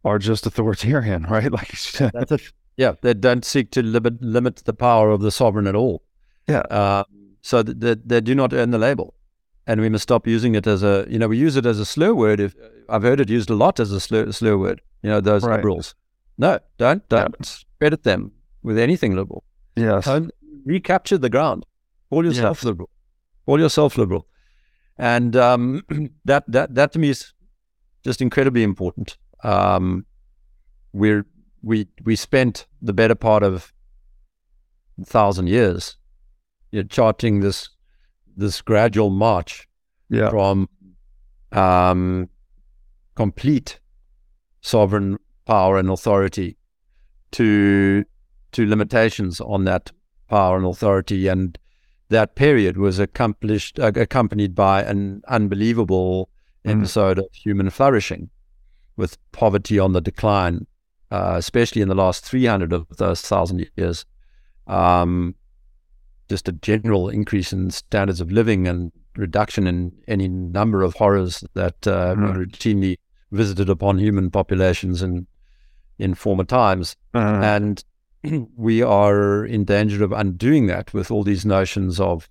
[0.05, 1.51] are just authoritarian, right?
[1.53, 1.71] Like
[2.13, 2.43] That's it.
[2.77, 6.03] Yeah, they don't seek to limit limit the power of the sovereign at all.
[6.49, 6.61] Yeah.
[6.71, 7.05] Uh,
[7.43, 9.15] so that they, they do not earn the label,
[9.67, 11.85] and we must stop using it as a you know we use it as a
[11.85, 12.41] slur word.
[12.41, 12.55] If
[12.89, 14.81] I've heard it used a lot as a slur, slur word.
[15.03, 15.57] You know those Right.
[15.57, 15.95] liberals.
[16.41, 18.33] No, don't don't credit them
[18.63, 19.43] with anything liberal.
[19.77, 20.05] yes.
[20.07, 20.31] Don't
[20.65, 21.67] recapture the ground.
[22.11, 22.89] Call yourself liberal.
[23.47, 24.27] Call yourself liberal.
[24.99, 25.83] And um,
[26.25, 27.35] that that that to me is
[28.05, 29.19] just incredibly important.
[29.45, 30.07] Um,
[30.93, 31.25] we're
[31.63, 33.73] we we spent the better part of
[35.01, 35.97] a thousand years
[36.73, 37.69] you know, charting this
[38.37, 39.69] this gradual march
[40.09, 40.31] Yeah.
[40.31, 40.69] from
[41.53, 42.29] um,
[43.15, 43.81] complete
[44.63, 45.19] sovereign
[45.51, 46.51] power and authority
[47.33, 48.05] to
[48.53, 49.85] to limitations on that
[50.29, 51.59] power and authority, and
[52.09, 56.29] that period was accomplished uh, accompanied by an unbelievable
[56.65, 56.73] Mhm.
[56.73, 58.29] episode of human flourishing,
[58.97, 60.67] with poverty on the decline,
[61.11, 64.05] uh, especially in the last three hundred of those thousand years.
[64.67, 65.35] Um,
[66.29, 71.43] just a general increase in standards of living and reduction in any number of horrors
[71.55, 72.97] that uh, we routinely
[73.33, 75.27] visited upon human populations in
[76.01, 77.43] in former times, Uh-huh.
[77.43, 77.85] and
[78.57, 82.29] we are in danger of undoing that with all these notions of,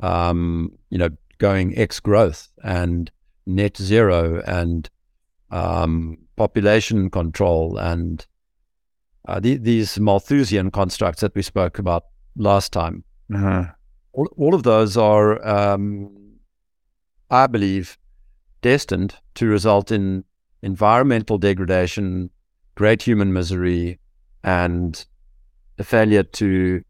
[0.00, 3.10] um, you know, going X growth and
[3.46, 4.88] net zero and
[5.50, 8.26] um, population control and
[9.28, 12.04] uh, the, these Malthusian constructs that we spoke about
[12.36, 13.04] last time.
[13.34, 13.64] Uh-huh.
[14.12, 16.36] All, all of those are, um,
[17.30, 17.98] I believe,
[18.62, 20.24] destined to result in
[20.62, 22.30] environmental degradation,
[22.74, 23.98] great human misery,
[24.42, 25.04] and
[25.78, 26.82] a failure to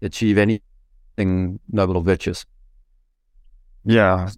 [0.00, 2.44] achieve anything noble or virtuous.
[3.84, 4.30] Yeah,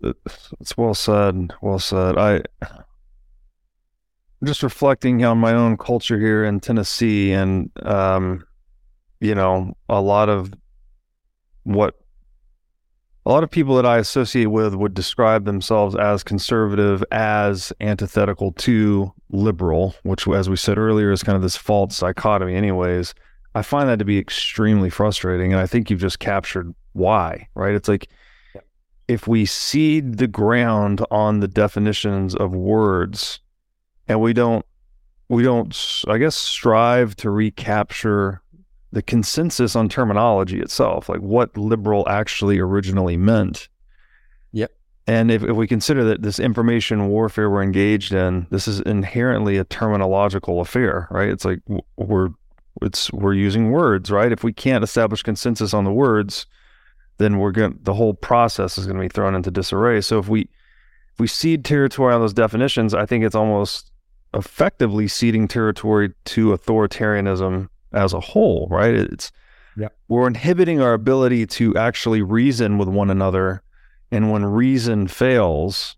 [0.61, 1.53] it's well said.
[1.61, 2.17] Well said.
[2.17, 8.45] I I'm just reflecting on my own culture here in Tennessee, and um,
[9.21, 10.53] you know, a lot of
[11.63, 11.95] what
[13.27, 18.53] a lot of people that I associate with would describe themselves as conservative, as antithetical
[18.53, 22.55] to liberal, which, as we said earlier, is kind of this false dichotomy.
[22.55, 23.15] Anyways,
[23.55, 27.49] I find that to be extremely frustrating, and I think you've just captured why.
[27.55, 27.75] Right?
[27.75, 28.09] It's like
[29.09, 33.41] if we cede the ground on the definitions of words
[34.09, 34.65] and we don't
[35.29, 38.43] we don't i guess strive to recapture
[38.95, 43.69] the consensus on terminology itself like what liberal actually originally meant.
[44.53, 44.71] Yep.
[45.09, 49.57] and if, if we consider that this information warfare we're engaged in this is inherently
[49.59, 51.29] a terminological affair right?
[51.29, 51.61] It's like
[51.97, 52.31] we're
[52.83, 54.33] it's we're using words right?
[54.33, 56.47] If we can't establish consensus on the words
[57.19, 60.01] then we're going the whole process is going to be thrown into disarray.
[60.01, 60.49] So if we
[61.15, 63.93] if we cede territory on those definitions i think it's almost
[64.35, 68.95] effectively ceding territory to authoritarianism as a whole, right?
[68.95, 69.33] It's
[69.77, 69.89] Yeah.
[70.09, 73.63] we're inhibiting our ability to actually reason with one another.
[74.11, 75.97] And when reason fails,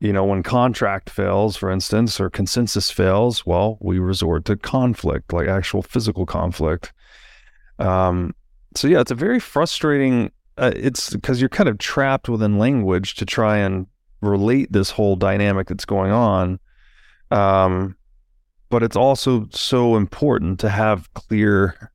[0.00, 5.32] you know, when contract fails, for instance, or consensus fails, well, we resort to conflict,
[5.32, 6.92] like actual physical conflict.
[7.78, 8.34] Um,
[8.74, 10.32] so yeah, it's a very frustrating.
[10.58, 13.86] Uh, it's because you're kind of trapped within language to try and
[14.20, 16.58] relate this whole dynamic that's going on.
[17.30, 17.96] Um,
[18.72, 21.92] but it's also so important to have clear,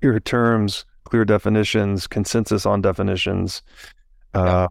[0.00, 3.62] clear terms, clear definitions, consensus on definitions.
[4.32, 4.68] Uh,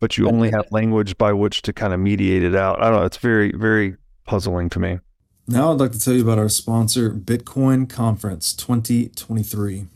[0.00, 2.82] but you only have language by which to kind of mediate it out.
[2.82, 3.06] I don't know.
[3.06, 3.94] It's very, very
[4.26, 4.98] puzzling to me.
[5.46, 9.86] Now I'd like to tell you about our sponsor, Bitcoin Conference 2023.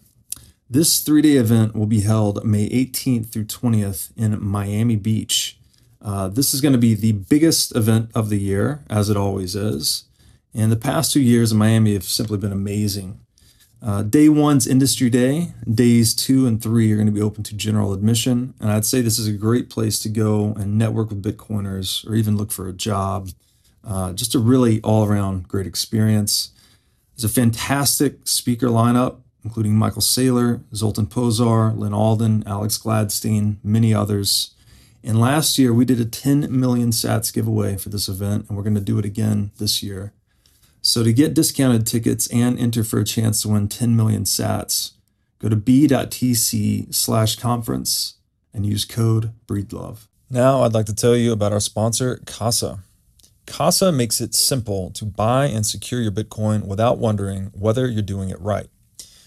[0.70, 5.59] This three day event will be held May 18th through 20th in Miami Beach.
[6.01, 9.57] Uh, this is going to be the biggest event of the year, as it always
[9.57, 10.05] is.
[10.55, 13.20] And the past two years in Miami have simply been amazing.
[13.80, 15.53] Uh, day one's industry day.
[15.72, 18.55] Days two and three are going to be open to general admission.
[18.61, 22.14] And I'd say this is a great place to go and network with Bitcoiners or
[22.14, 23.30] even look for a job.
[23.86, 26.51] Uh, just a really all around great experience.
[27.14, 33.94] There's a fantastic speaker lineup, including Michael Saylor, Zoltan Pozsar, Lyn Alden, Alex Gladstein, many
[33.94, 34.55] others.
[35.05, 38.64] And last year, we did a 10 million sats giveaway for this event, and we're
[38.64, 40.12] going to do it again this year.
[40.89, 44.93] So, to get discounted tickets and enter for a chance to win 10 million sats,
[45.39, 48.14] go to b.tc slash conference
[48.55, 50.09] and use code BREEDLOVE.
[50.30, 52.78] Now, I'd like to tell you about our sponsor, Casa.
[53.45, 58.30] Casa makes it simple to buy and secure your Bitcoin without wondering whether you're doing
[58.30, 58.68] it right.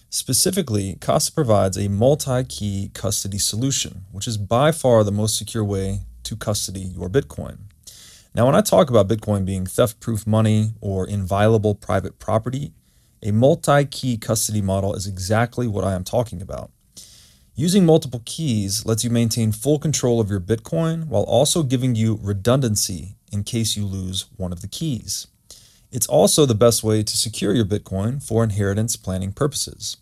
[0.09, 5.63] Specifically, Casa provides a multi key custody solution, which is by far the most secure
[5.63, 7.70] way to custody your Bitcoin.
[8.33, 12.71] Now, when I talk about Bitcoin being theft proof money or inviolable private property,
[13.21, 16.71] a multi key custody model is exactly what I am talking about.
[17.55, 22.19] Using multiple keys lets you maintain full control of your Bitcoin while also giving you
[22.21, 25.27] redundancy in case you lose one of the keys.
[25.91, 29.97] It's also the best way to secure your Bitcoin for inheritance planning purposes.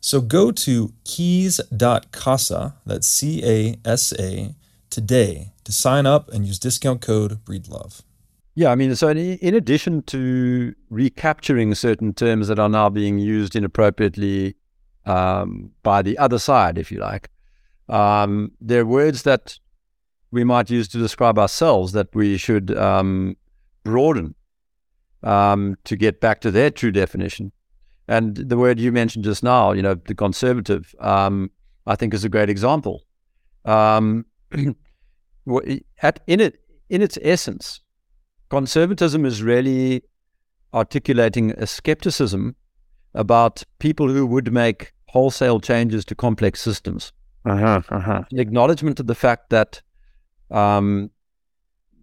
[0.00, 4.54] So go to keys.casa, that's C A S A,
[4.94, 8.02] today to sign up and use discount code BREEDLOVE.
[8.54, 13.56] Yeah, I mean, so in, addition to recapturing certain terms that are now being used
[13.56, 14.54] inappropriately
[15.04, 17.28] um, by the other side, if you like,
[17.88, 19.58] um, there are words that
[20.30, 23.36] we might use to describe ourselves that we should um,
[23.82, 24.36] broaden
[25.24, 27.50] um, to get back to their true definition.
[28.06, 31.50] And the word you mentioned just now, you know, the conservative, um,
[31.84, 33.02] I think is a great example.
[36.02, 37.80] At in it in its essence,
[38.48, 40.02] conservatism is really
[40.72, 42.56] articulating a skepticism
[43.14, 47.12] about people who would make wholesale changes to complex systems.
[47.44, 47.82] Uh huh.
[47.88, 48.22] Uh huh.
[48.30, 49.80] An acknowledgement of the fact that
[50.50, 51.10] um,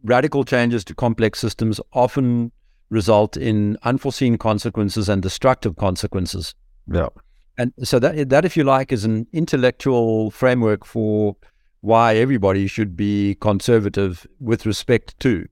[0.04, 2.52] radical changes to complex systems often
[2.90, 6.54] result in unforeseen consequences and destructive consequences.
[6.92, 7.10] Yeah.
[7.58, 11.36] And so that that, if you like, is an intellectual framework for
[11.82, 15.48] why everybody should be conservative with respect to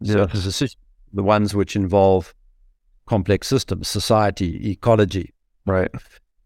[0.00, 0.26] Yeah.
[0.26, 0.76] decisions,
[1.12, 2.34] the ones which involve
[3.06, 5.32] complex systems, society, ecology.
[5.66, 5.90] Right.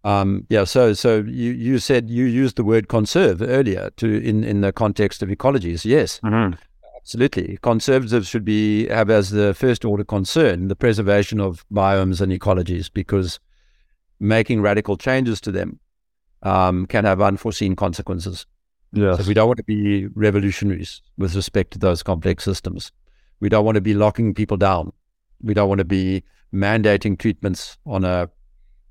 [0.05, 4.45] Um, yeah, so so you, you said you used the word conserve earlier to in,
[4.45, 5.85] in the context of ecologies.
[5.85, 6.55] Yes, Mm-hmm.
[6.97, 7.59] absolutely.
[7.63, 12.91] Conservatives should be have as the first order concern the preservation of biomes and ecologies
[12.93, 13.41] because
[14.21, 15.81] making radical changes to them
[16.43, 18.47] um, can have unforeseen consequences.
[18.93, 19.21] Yes.
[19.21, 22.91] So we don't want to be revolutionaries with respect to those complex systems.
[23.41, 24.93] We don't want to be locking people down.
[25.43, 28.29] We don't want to be mandating treatments on a,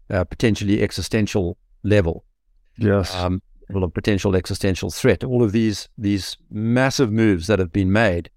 [0.09, 2.23] a potentially existential level,
[2.77, 3.13] yes.
[3.15, 5.23] um, level of potential existential threat.
[5.23, 8.29] All of these these massive moves that have been made,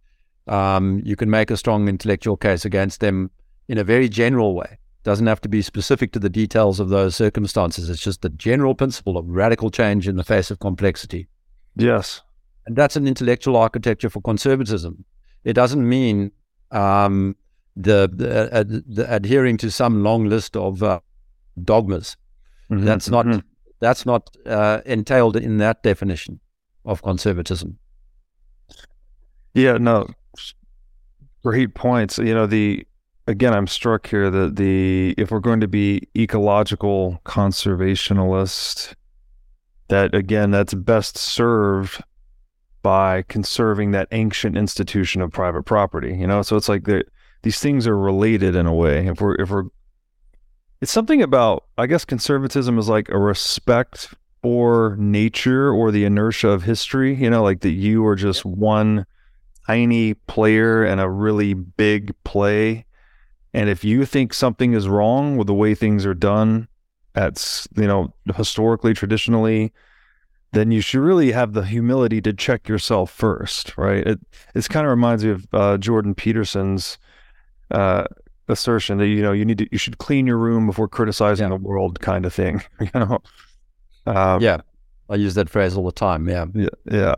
[0.49, 3.31] um, you can make a strong intellectual case against them
[3.69, 4.79] in a very general way.
[5.03, 7.89] Doesn't have to be specific to the details of those circumstances.
[7.89, 11.29] It's just the general principle of radical change in the face of complexity.
[11.81, 12.22] Yes.
[12.66, 15.05] And that's an intellectual architecture for conservatism.
[15.45, 16.33] It doesn't mean
[16.70, 17.37] um,
[17.76, 21.01] the, the, uh, the adhering to some long list of uh,
[21.64, 22.16] dogmas.
[22.70, 23.43] Mhm, That's not mhm.
[23.81, 26.39] that's not uh, entailed in that definition
[26.85, 27.78] of conservatism.
[29.55, 30.07] Yeah, no,
[31.43, 32.18] great points.
[32.18, 32.87] You know, the
[33.26, 38.95] again, I'm struck here that the if we're going to be ecological conservationalist,
[39.91, 42.03] that again, that's best served
[42.82, 46.16] by conserving that ancient institution of private property.
[46.16, 47.07] You know, so it's like that
[47.43, 49.07] these things are related in a way.
[49.07, 49.64] If we're if we're
[50.80, 56.49] it's something about I guess conservatism is like a respect for nature or the inertia
[56.49, 59.05] of history, you know, like that you are just one
[59.66, 62.86] tiny player in a really big play.
[63.53, 66.68] And if you think something is wrong with the way things are done
[67.15, 69.73] at, you know, historically, traditionally,
[70.53, 74.07] then you should really have the humility to check yourself first, right?
[74.07, 74.21] It
[74.55, 76.99] this kind of reminds me of uh, Jordan Peterson's
[77.71, 78.05] uh,
[78.49, 81.57] assertion that you know you need to you should clean your room before criticizing Yeah.
[81.57, 82.63] the world, kind of thing.
[82.81, 83.19] You know,
[84.07, 84.59] um, yeah,
[85.09, 86.29] I use that phrase all the time.
[86.29, 87.15] Yeah, yeah, yeah,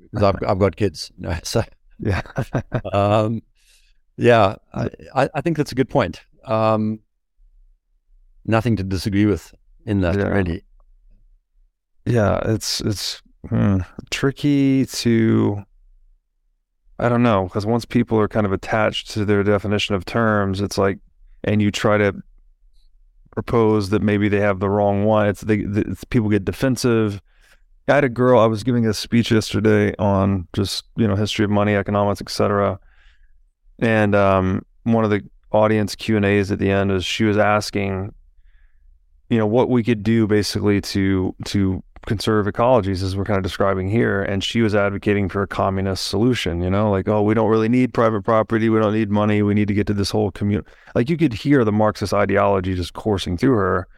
[0.00, 1.12] because I've I've got kids.
[1.18, 1.62] Know, so
[2.00, 2.22] yeah.
[2.92, 3.42] um,
[4.16, 6.22] yeah, I, I I think that's a good point.
[6.44, 6.98] Um,
[8.46, 9.54] nothing to disagree with
[9.86, 10.28] in that Yeah.
[10.28, 10.62] really.
[12.06, 13.78] yeah it's it's hmm,
[14.10, 15.62] tricky to
[16.98, 20.60] i don't know because once people are kind of attached to their definition of terms
[20.60, 20.98] it's like
[21.44, 22.14] and you try to
[23.32, 27.20] propose that maybe they have the wrong one it's they it's, people get defensive
[27.88, 31.44] i had a girl i was giving a speech yesterday on just you know history
[31.44, 32.78] of money economics etc
[33.80, 35.20] and um one of the
[35.50, 38.12] audience q and a's at the end is she was asking
[39.34, 43.42] you know what we could do basically to to conserve ecologies as we're kind of
[43.42, 44.22] describing here.
[44.22, 47.68] And she was advocating for a communist solution you know like oh we don't really
[47.68, 48.68] need private property.
[48.68, 49.42] We don't need money.
[49.42, 50.68] We need to get to this whole community.
[50.94, 53.88] Like you could hear the marxist ideology just coursing through her.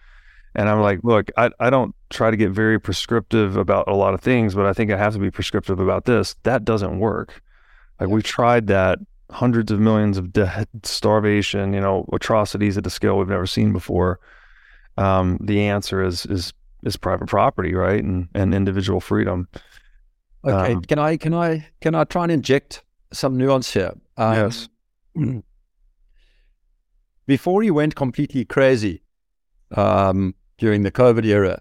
[0.55, 4.15] And i'm like look I, I don't try to get very prescriptive about a lot
[4.15, 6.35] of things but i think i have to be prescriptive about this.
[6.45, 7.43] That doesn't work.
[8.01, 8.99] Like we've tried that.
[9.29, 13.73] Hundreds of millions of dead starvation you know atrocities at a scale we've never seen
[13.73, 14.21] before
[14.97, 16.53] um, the answer is is
[16.85, 19.49] is private property, right, and and individual freedom.
[20.45, 22.83] Okay, Um, can I can I can I try and inject
[23.13, 23.93] some nuance here?
[24.17, 24.69] Um, Yes.
[27.27, 29.03] Before he went completely crazy
[29.77, 31.61] um, during the COVID era,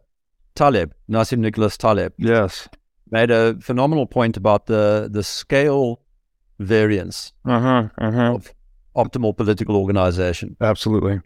[0.54, 2.68] Taleb, Nassim Nicholas Taleb, Yes.
[3.10, 6.02] made a phenomenal point about the the scale
[6.60, 7.90] variance Uh huh.
[7.98, 8.34] Uh huh.
[8.36, 8.54] of
[8.96, 10.56] optimal political organization.
[10.62, 11.20] Absolutely.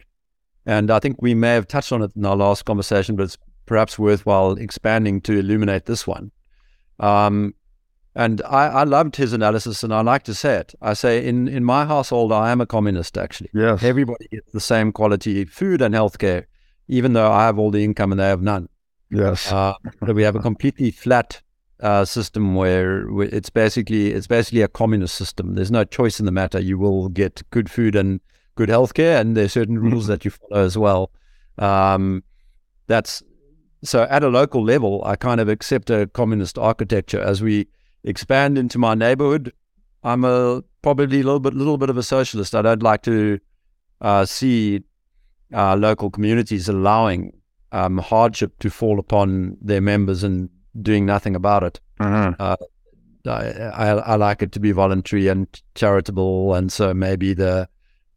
[0.66, 3.38] And I think we may have touched on it in our last conversation, but it's
[3.66, 6.30] perhaps worthwhile expanding to illuminate this one.
[6.98, 7.54] Um,
[8.14, 10.74] and I, I loved his analysis, and I like to say it.
[10.82, 13.50] I say, in, in my household, I am a communist, actually.
[13.54, 13.82] Yes.
[13.82, 16.44] Everybody gets the same quality food and healthcare,
[16.88, 18.68] even though I have all the income and they have none.
[19.10, 19.50] Yes.
[19.50, 21.40] Uh, but we have a completely flat
[21.80, 25.54] uh, system where, where it's basically it's basically a communist system.
[25.54, 26.60] There's no choice in the matter.
[26.60, 28.20] You will get good food and
[28.60, 31.10] good healthcare, and there's certain rules that you follow as well.
[31.58, 32.22] Um,
[32.86, 33.22] that's
[33.82, 37.20] so at a local level, I kind of accept a communist architecture.
[37.20, 37.68] As we
[38.04, 39.52] expand into my neighborhood,
[40.02, 42.54] I'm a probably a little bit little bit of a socialist.
[42.54, 43.38] I don't like to
[44.02, 44.82] uh, see
[45.54, 47.32] uh, local communities allowing
[47.72, 50.50] um, hardship to fall upon their members and
[50.82, 51.80] doing nothing about it.
[52.38, 52.56] uh-huh.
[53.26, 53.52] I,
[53.84, 57.68] I, I like it to be voluntary and charitable, and so maybe the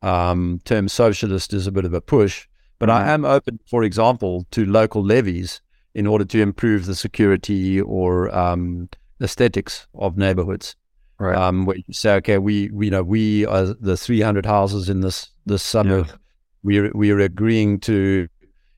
[0.04, 2.48] um, term socialist is a bit of a push.
[2.80, 2.90] But.
[2.90, 5.62] I am open, for example, to local levies
[5.96, 8.90] in order to improve the security or um,
[9.22, 10.76] aesthetics of neighborhoods.
[11.20, 11.38] Right.
[11.38, 15.00] Um, where you say, okay, we, we you know we are the 300 houses in
[15.02, 16.08] this this suburb.
[16.08, 16.18] Yes.
[16.64, 18.28] We we are agreeing to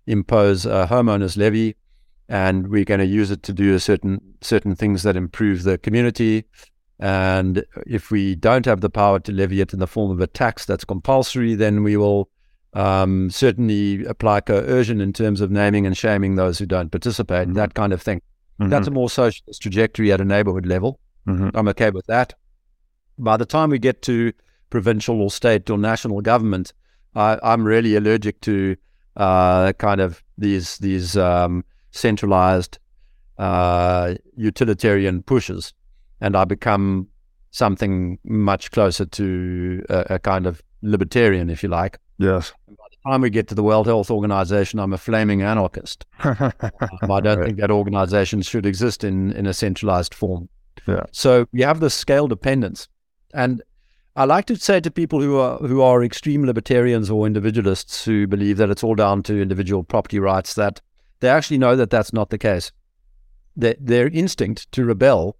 [0.05, 1.75] impose a homeowners levy,
[2.29, 5.77] and we're going to use it to do a certain certain things that improve the
[5.77, 6.45] community.
[6.99, 10.27] And if we don't have the power to levy it in the form of a
[10.27, 12.29] tax that's compulsory, then we will
[12.73, 17.53] um, certainly apply coercion in terms of naming and shaming those who don't participate, Mhm.
[17.55, 18.21] that kind of thing.
[18.59, 20.99] That's a more socialist trajectory at a neighborhood level.
[21.27, 21.51] Mhm.
[21.53, 22.33] I'm okay with that.
[23.17, 24.31] By the time we get to
[24.69, 26.73] provincial or state or national government,
[27.15, 28.75] I, I'm really allergic to
[29.17, 32.77] uh, kind of these these um, centralized
[33.37, 35.73] uh, utilitarian pushes,
[36.21, 37.07] and I become
[37.51, 41.97] something much closer to a, a kind of libertarian, if you like.
[42.17, 42.53] yes.
[42.67, 46.05] By the time we get to the World Health Organization, I'm a flaming anarchist.
[46.23, 47.45] Um, I don't Right.
[47.45, 50.49] think that organization should exist in, in a centralized form.
[50.87, 51.03] Yeah.
[51.11, 52.87] So you have this scale dependence.
[53.33, 53.61] And
[54.15, 58.27] I like to say to people who are who are extreme libertarians or individualists who
[58.27, 60.81] believe that it's all down to individual property rights that
[61.19, 62.71] they actually know that that's not the case.
[63.55, 65.35] Their, their instinct to rebel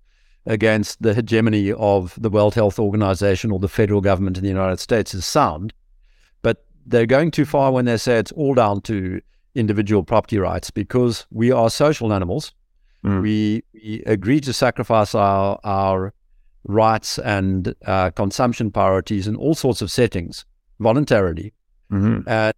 [0.46, 4.80] against the hegemony of the World Health Organization or the federal government in the United
[4.80, 5.74] States is sound,
[6.42, 9.22] but they're going too far when they say it's all down to
[9.56, 12.54] individual property rights because we are social animals.
[13.04, 13.22] Mm.
[13.22, 16.14] We, we agree to sacrifice our, our
[16.66, 20.46] rights and uh, consumption priorities in all sorts of settings
[20.80, 21.54] voluntarily.
[21.92, 22.24] Mhm.
[22.28, 22.54] And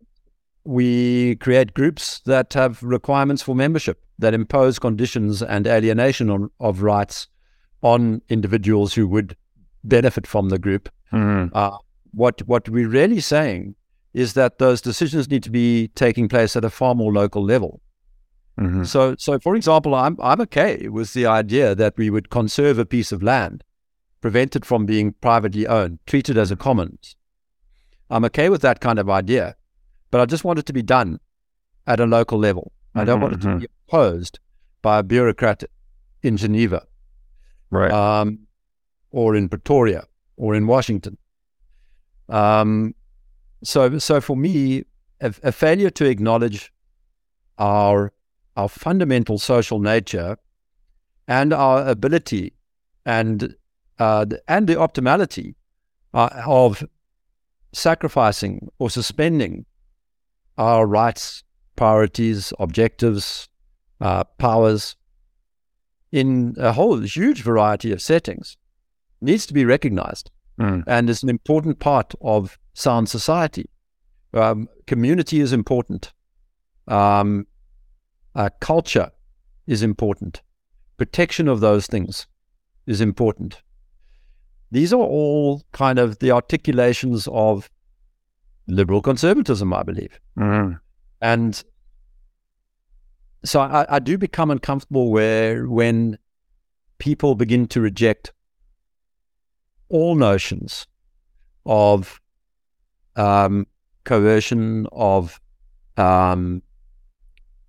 [0.64, 6.82] we create groups that have requirements for membership that impose conditions and alienation on, of
[6.82, 7.28] rights
[7.82, 9.36] on individuals who would
[9.84, 10.90] benefit from the group.
[11.14, 11.50] Mhm.
[11.54, 11.78] Uh,
[12.12, 13.76] what what we're really saying
[14.14, 17.82] is that those decisions need to be taking place at a far more local level.
[18.60, 18.86] Mhm.
[18.88, 22.86] So, so for example, I'm I'm okay with the idea that we would conserve a
[22.86, 23.64] piece of land,
[24.22, 27.16] prevent it from being privately owned, treat it as a commons.
[28.10, 29.56] I'm okay with that kind of idea,
[30.10, 31.20] but I just want it to be done
[31.86, 32.72] at a local level.
[32.96, 34.40] I don't want it to Mhm, be imposed
[34.82, 35.64] by a bureaucrat
[36.24, 36.88] in Geneva
[37.70, 37.92] Right.
[37.92, 38.40] um,
[39.12, 40.06] or in Pretoria
[40.38, 41.18] or in Washington.
[42.30, 42.96] Um,
[43.64, 44.84] so, so for me,
[45.22, 46.72] a, a failure to acknowledge
[47.58, 48.12] our
[48.56, 50.38] our fundamental social nature
[51.28, 52.54] and our ability
[53.06, 53.56] and
[54.00, 55.56] uh, the- and the optimality
[56.14, 56.84] uh, of
[57.74, 59.66] sacrificing or suspending
[60.58, 61.44] our rights,
[61.76, 63.48] priorities, objectives,
[64.02, 64.96] uh, powers
[66.12, 68.58] in a whole huge variety of settings
[69.22, 70.84] needs to be recognized Mm.
[70.88, 73.70] and is an important part of sound society.
[74.34, 76.14] Um, community is important.
[76.88, 77.46] Um,
[78.34, 79.12] uh, culture
[79.68, 80.42] is important.
[80.98, 82.26] Protection of those things
[82.88, 83.62] is important.
[84.72, 87.70] These are all kind of the articulations of
[88.68, 90.20] liberal conservatism, I believe.
[90.38, 90.80] Mhm.
[91.22, 91.64] And
[93.48, 96.18] so I, I do become uncomfortable where when
[96.98, 98.34] people begin to reject
[99.90, 100.88] all notions
[101.66, 102.20] of
[103.16, 103.68] um,
[104.04, 105.40] coercion, of
[105.96, 106.62] um,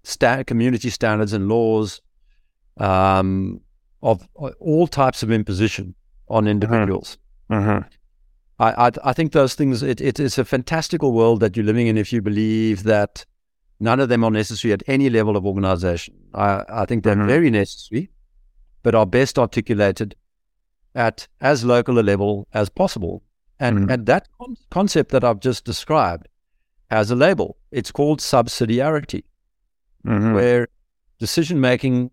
[0.03, 2.01] sta- community standards and laws,
[2.79, 3.61] um,
[4.03, 5.95] of uh, all types of imposition
[6.29, 7.19] on individuals.
[7.51, 7.87] Mhm.
[8.61, 9.83] I, I I think those things.
[9.83, 13.25] It, it is a fantastical world that you're living in if you believe that
[13.81, 16.15] none of them are necessary at any level of organization.
[16.35, 17.27] I I think they're Mhm.
[17.27, 18.11] very necessary,
[18.83, 20.15] but are best articulated
[20.95, 23.23] at as local a level as possible.
[23.61, 23.93] And Mhm.
[23.93, 26.29] and that con- concept that I've just described
[26.91, 27.57] has a label.
[27.71, 29.23] It's called subsidiarity
[30.07, 30.35] Mhm.
[30.35, 30.69] where
[31.19, 32.11] decision making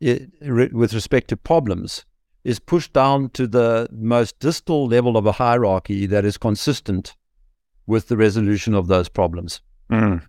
[0.00, 2.04] with respect to problems
[2.44, 7.16] is pushed down to the most distal level of a hierarchy that is consistent
[7.86, 9.60] with the resolution of those problems.
[9.90, 10.22] Mhm.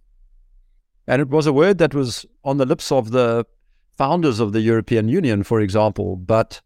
[1.07, 3.45] And it was a word that was on the lips of the
[3.97, 6.61] founders of the European Union, for example, but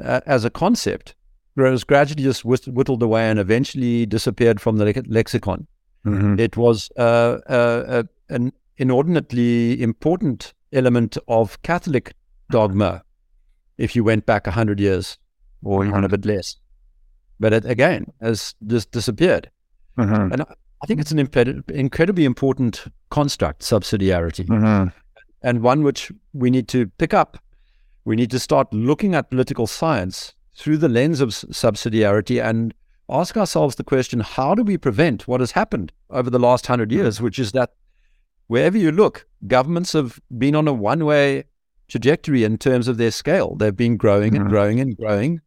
[0.00, 1.14] uh, as a concept,
[1.56, 5.66] it was gradually just whittled away and eventually disappeared from the lex- lexicon.
[6.04, 6.38] Mhm.
[6.38, 12.12] It was uh, uh, an inordinately important element of Catholic
[12.50, 13.02] dogma
[13.78, 15.18] if you went back 100 years
[15.62, 16.56] or even a bit less.
[17.40, 19.50] But it again has just disappeared.
[19.98, 20.32] Mhm.
[20.32, 20.44] And
[20.86, 24.92] I think it's an imped- incredibly important construct, subsidiarity, Mhm.
[25.42, 27.38] and one which we need to pick up
[28.04, 32.72] We need to start looking at political science through the lens of subsidiarity and
[33.08, 36.92] ask ourselves the question how do we prevent what has happened over the last hundred
[36.92, 37.70] years, which is that
[38.46, 41.46] wherever you look, governments have been on a one way
[41.88, 43.56] trajectory in terms of their scale.
[43.56, 45.40] They've been growing and growing and growing,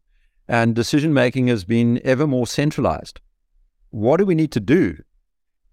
[0.46, 3.22] and decision making has been ever more centralized.
[3.88, 4.98] What do we need to do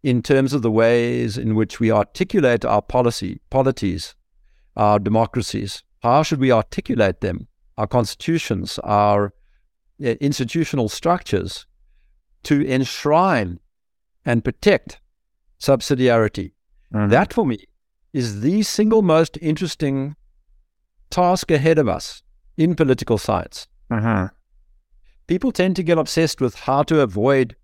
[0.08, 4.16] in terms of the ways in which we articulate our policy, polities,
[4.78, 5.84] our democracies?
[6.02, 9.34] How should we articulate them, our constitutions, our
[10.02, 11.66] uh, institutional structures
[12.44, 13.60] to enshrine
[14.24, 15.02] and protect
[15.60, 16.54] subsidiarity?
[16.94, 17.10] Mhm.
[17.10, 17.66] That for me
[18.14, 20.16] is the single most interesting
[21.10, 22.24] task ahead of us
[22.56, 23.68] in political science.
[23.92, 24.32] Mhm.
[25.28, 27.58] People tend to get obsessed with how to avoid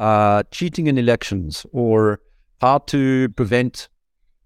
[0.00, 2.20] uh, cheating in elections or
[2.60, 3.88] how to prevent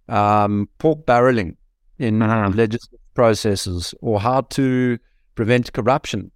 [0.09, 1.53] um, pork barreling
[1.99, 2.55] in Mhm.
[2.57, 4.99] legislative processes or how to
[5.35, 6.31] prevent corruption.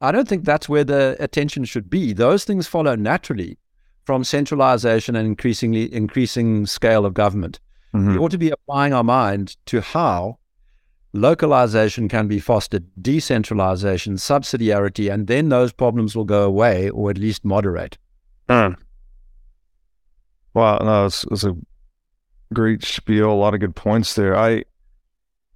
[0.00, 2.12] I don't think that's where the attention should be.
[2.12, 3.58] Those things follow naturally
[4.04, 7.60] from centralization and increasingly increasing scale of government.
[7.94, 8.12] Mhm.
[8.12, 10.38] We ought to be applying our mind to how
[11.14, 17.18] localization can be fostered, decentralization, subsidiarity, and then those problems will go away or at
[17.18, 17.98] least moderate.
[20.54, 21.56] Wow, no, it's, it's a
[22.52, 23.30] great spiel.
[23.30, 24.36] A lot of good points there.
[24.36, 24.64] I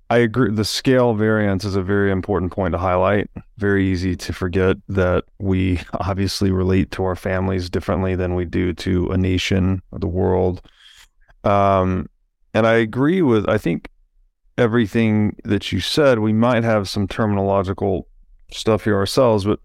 [0.09, 0.53] I agree.
[0.53, 3.29] The scale variance is a very important point to highlight.
[3.59, 8.73] Very easy to forget that we obviously relate to our families differently than we do
[8.75, 10.63] to a nation or the world.
[11.45, 12.09] Um,
[12.55, 13.49] and I agree with.
[13.49, 13.91] I think
[14.59, 16.21] everything that you said.
[16.21, 18.05] We might have some terminological
[18.53, 19.61] stuff here ourselves, but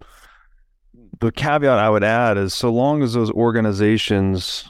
[1.22, 4.68] the caveat I would add is so long as those organizations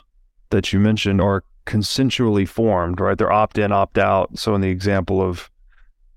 [0.50, 3.18] that you mentioned are consensually formed, right?
[3.18, 4.38] They're opt in, opt out.
[4.38, 5.50] So in the example of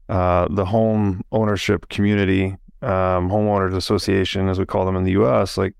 [0.09, 5.56] uh, the home ownership community, um, homeowners association, as we call them in the U.S.,
[5.56, 5.74] like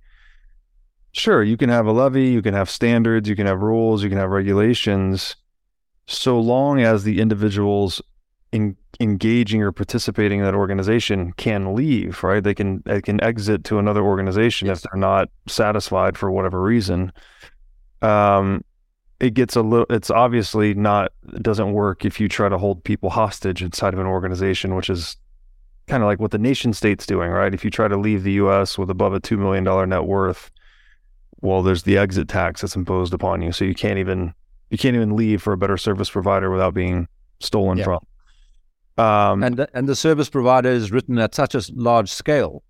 [1.11, 4.09] sure, you can have a levy, you can have standards, you can have rules, you
[4.09, 5.35] can have regulations,
[6.07, 8.01] so long as the individuals
[8.53, 12.43] in engaging or participating in that organization can leave, right?
[12.43, 17.13] They can they can exit to another organization if they're not satisfied for whatever reason.
[18.03, 18.65] Um,
[19.21, 19.87] it gets a little.
[19.91, 21.13] It's obviously not.
[21.33, 24.91] It doesn't work if you try to hold people hostage inside of an organization, which
[24.91, 25.17] is
[25.87, 27.55] kind of like what the nation state's doing, right?
[27.55, 28.77] If you try to leave the U.S.
[28.79, 30.51] with above a two million dollar net worth,
[31.41, 34.35] well, there's the exit tax that's imposed upon you, so you can't even
[34.71, 37.07] you can't even leave for a better service provider without being
[37.41, 37.85] stolen Yeah.
[37.85, 38.01] from.
[38.97, 42.63] Um, And the, and the service provider is written at such a large scale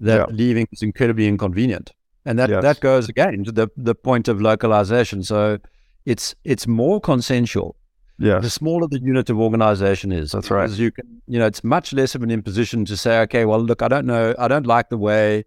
[0.00, 0.34] that Yeah.
[0.36, 1.92] leaving is incredibly inconvenient.
[2.24, 2.62] And that, Yes.
[2.62, 5.22] that goes again to the, the point of localization.
[5.24, 5.58] So
[6.06, 7.74] it's it's more consensual.
[8.18, 8.38] Yeah.
[8.40, 10.30] The smaller the unit of organization is.
[10.30, 10.64] That's right.
[10.66, 13.60] because You can, you know, it's much less of an imposition to say, okay, well,
[13.60, 15.44] look, I don't know, I don't like the way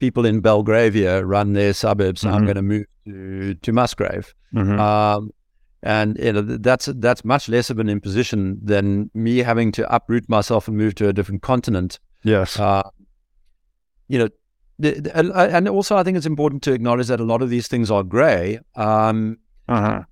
[0.00, 2.20] people in Belgravia run their suburbs.
[2.20, 2.44] so I'm Mhm.
[2.46, 4.34] going to move to to Musgrave.
[4.54, 4.78] Mhm.
[4.78, 5.30] Um,
[5.82, 10.28] and you know, that's that's much less of an imposition than me having to uproot
[10.28, 11.98] myself and move to a different continent.
[12.24, 12.82] yes, Uh,
[14.08, 14.28] you know,
[14.78, 17.50] the, the- and- and also I think it's important to acknowledge that a lot of
[17.50, 18.58] these things are grey.
[18.74, 19.38] Um,
[19.68, 20.02] uh-huh.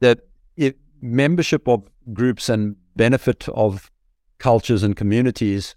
[0.00, 0.18] that
[0.56, 3.90] if membership of groups and benefit of
[4.38, 5.76] cultures and communities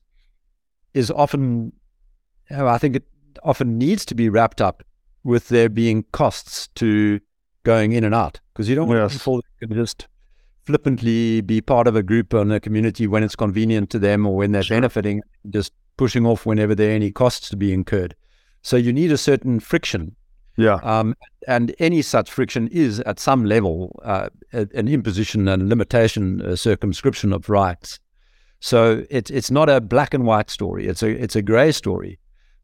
[0.93, 1.71] is often,
[2.49, 3.03] I think it
[3.43, 4.83] often needs to be wrapped up
[5.23, 7.19] with there being costs to
[7.63, 9.13] going in and out because you don't want Yes.
[9.13, 10.07] people that can just
[10.65, 14.35] flippantly be part of a group and a community when it's convenient to them or
[14.35, 14.77] when they're Sure.
[14.77, 18.15] benefiting, just pushing off whenever there are any costs to be incurred.
[18.61, 20.15] So you need a certain friction
[20.57, 21.15] yeah, um,
[21.47, 27.31] and any such friction is, at some level, uh, an imposition and limitation, a circumscription
[27.31, 27.97] of rights.
[28.59, 30.87] So it's it's not a black and white story.
[30.87, 32.19] It's a it's a grey story,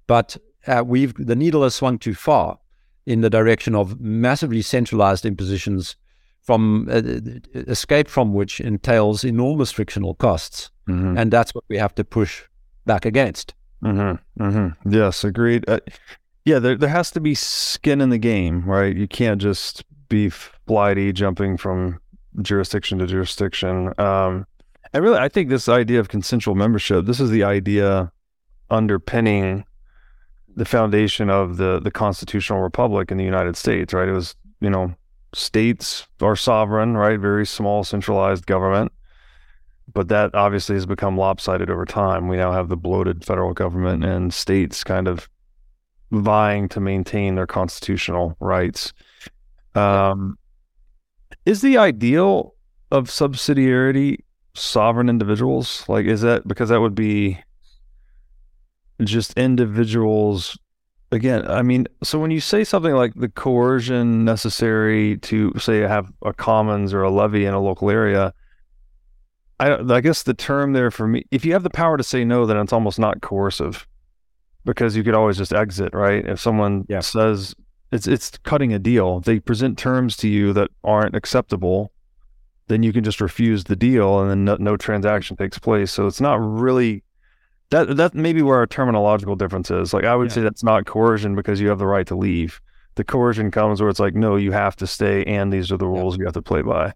[0.08, 0.36] but
[0.68, 2.58] uh, we've the needle has swung too far
[3.06, 5.96] in the direction of massively centralized impositions,
[6.42, 7.02] from uh,
[7.68, 11.20] escape from which entails enormous frictional costs, Mhm.
[11.20, 12.44] and that's what we have to push
[12.86, 13.54] back against.
[13.84, 14.44] Mm-hmm.
[14.44, 14.90] Mm-hmm.
[14.92, 15.68] Yes, agreed.
[15.68, 15.80] Uh,
[16.46, 18.96] yeah, there there has to be skin in the game, right?
[18.96, 22.00] You can't just be flighty, jumping from
[22.42, 23.94] jurisdiction to jurisdiction.
[24.00, 24.46] Um,
[24.94, 28.12] and really, I think this idea of consensual membership, this is the idea
[28.70, 29.66] underpinning
[30.56, 34.08] the foundation of the the constitutional republic in the United States, right?
[34.08, 34.96] It was, you know,
[35.34, 37.20] states are sovereign, right?
[37.20, 38.92] Very small centralized government.
[39.94, 42.28] But that obviously has become lopsided over time.
[42.28, 45.30] We now have the bloated federal government and states kind of
[46.12, 48.94] vying to maintain their constitutional rights.
[49.76, 50.38] Um,
[51.46, 52.56] is the ideal
[52.92, 54.20] of subsidiarity
[54.54, 55.86] sovereign individuals?
[55.88, 57.40] Like, is that because that would be
[59.04, 60.58] just individuals?
[61.12, 66.12] Again, I mean, so when you say something like the coercion necessary to say have
[66.24, 68.34] a commons or a levy in a local area,
[69.60, 72.26] I, I guess the term there for me, if you have the power to say
[72.26, 73.88] no, then it's almost not coercive
[74.66, 76.26] because you could always just exit, right?
[76.28, 77.00] If someone Yeah.
[77.00, 77.56] says
[77.92, 81.94] it's it's cutting a deal, they present terms to you that aren't acceptable,
[82.68, 85.92] then you can just refuse the deal, and then no, no transaction takes place.
[85.92, 87.04] So it's not really
[87.76, 89.94] that that may be where our terminological difference is.
[89.94, 90.34] Like I would Yeah.
[90.36, 92.62] say that's not coercion because you have the right to leave.
[92.96, 95.86] The coercion comes where it's like, no, you have to stay, and these are the
[95.90, 96.00] Yeah.
[96.00, 96.94] rules you have to play by.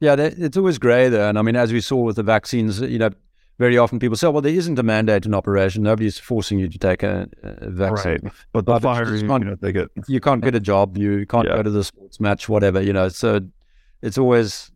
[0.00, 1.28] Yeah, it's always grey there.
[1.28, 3.10] And I mean, as we saw with the vaccines, you know,
[3.58, 5.82] very often people say, well, there isn't a mandate in operation.
[5.82, 8.12] Nobody's forcing you to take a, a vaccine.
[8.22, 8.32] Right.
[8.54, 10.96] But the But fire, you, not- you know, they get You can't get a job.
[10.96, 11.56] You can't Yeah.
[11.56, 13.10] go to the sports match, whatever, you know.
[13.10, 13.40] So
[14.00, 14.70] it's always,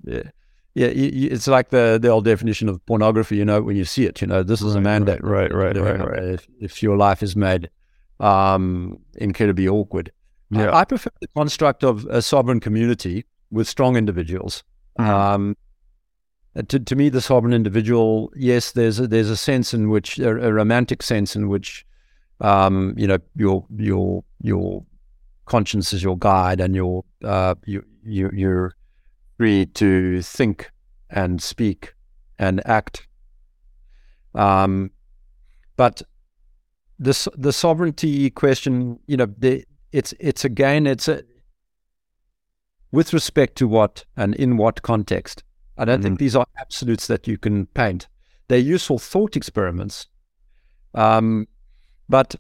[0.74, 3.76] yeah, yeah you, you- it's like the, the old definition of pornography, you know, when
[3.76, 5.22] you see it, you know, this is a Right, mandate.
[5.22, 6.22] right, right, right, right.
[6.22, 7.70] If, if your life is made
[8.20, 10.10] um, incredibly awkward.
[10.52, 10.76] I- Yeah.
[10.76, 14.62] I, prefer the construct of a sovereign community with strong individuals.
[14.98, 15.08] Mhm.
[15.08, 15.56] Um,
[16.56, 20.18] uh, to, to me, the sovereign individual, yes, there's a, there's a sense in which
[20.20, 21.84] a, a romantic sense in which,
[22.40, 24.84] um, you know, your your your
[25.46, 28.76] conscience is your guide, and you're uh, you, you you're
[29.36, 30.70] free to think
[31.10, 31.94] and speak
[32.38, 33.06] and act.
[34.34, 34.90] Um,
[35.76, 36.02] but
[36.98, 41.22] this the sovereignty question, you know, the, it's it's again it's a
[42.92, 45.42] with respect to what and in what context.
[45.76, 48.06] I don't think these are absolutes that you can paint.
[48.46, 50.06] They're useful thought experiments,
[50.94, 51.48] um,
[52.08, 52.36] but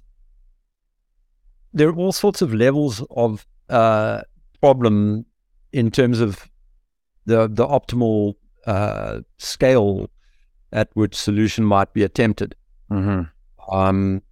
[1.72, 4.22] there are all sorts of levels of uh,
[4.60, 5.26] problem
[5.72, 6.48] in terms of
[7.26, 8.34] the the optimal
[8.66, 10.10] uh, scale
[10.72, 12.54] at which solution might be attempted.
[12.90, 13.30] Mhm.
[13.70, 14.22] Um,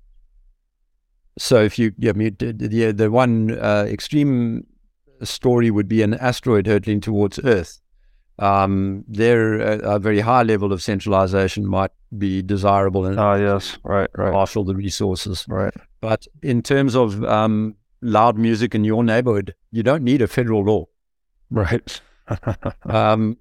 [1.39, 4.66] so if you, yeah, I mean, the, the, the one uh, extreme
[5.23, 7.81] story would be an asteroid hurtling towards Earth.
[8.39, 13.78] Um, there, a, a very high level of centralization might be desirable and Ah, yes,
[13.85, 15.44] right, right, marshal the resources.
[15.48, 15.73] right.
[16.01, 20.64] But in terms of um, loud music in your neighborhood, you don't need a federal
[20.64, 20.86] law.
[21.51, 22.01] Right.
[22.86, 23.36] Um,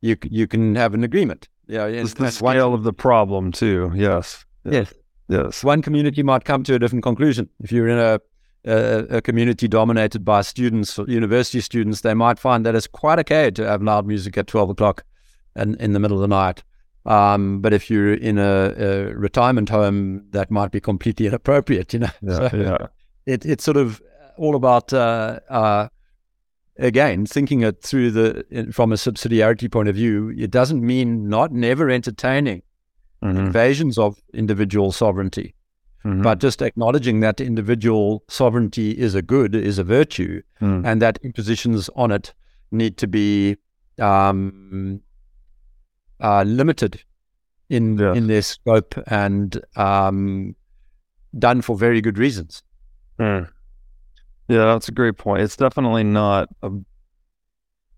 [0.00, 1.48] you you can have an agreement.
[1.66, 3.92] Yeah, it's the and one- scale of the problem too.
[3.94, 4.44] Yes.
[4.64, 4.92] Yes.
[5.28, 5.62] Yes.
[5.62, 7.48] one community might come to a different conclusion.
[7.60, 8.20] If you're in a,
[8.64, 13.50] a, a community dominated by students, university students, they might find that it's quite okay
[13.50, 15.04] to have loud music at 12 o'clock
[15.54, 16.62] and in the middle of the night.
[17.04, 22.00] Um, but if you're in a, a retirement home, that might be completely inappropriate, you
[22.00, 22.10] know.
[22.22, 22.48] Yeah.
[22.48, 22.86] So yeah.
[23.26, 24.00] it, it's sort of
[24.38, 25.88] all about, uh, uh,
[26.78, 30.32] again, thinking it through the, from a subsidiarity point of view.
[30.36, 32.62] It doesn't mean not never entertaining
[33.22, 33.36] Mhm.
[33.46, 35.54] invasions of individual sovereignty
[36.04, 36.22] Mhm.
[36.22, 40.86] but just acknowledging that individual sovereignty is a good, is a virtue, Mm.
[40.86, 42.32] and that impositions on it
[42.70, 43.56] need to be
[44.00, 45.00] um,
[46.20, 47.02] uh, limited
[47.68, 48.16] in Yes.
[48.16, 50.54] in their scope and um,
[51.36, 52.62] done for very good reasons.
[53.18, 53.48] Mm.
[54.48, 55.42] Yeah, that's a great point.
[55.42, 56.70] It's definitely not a.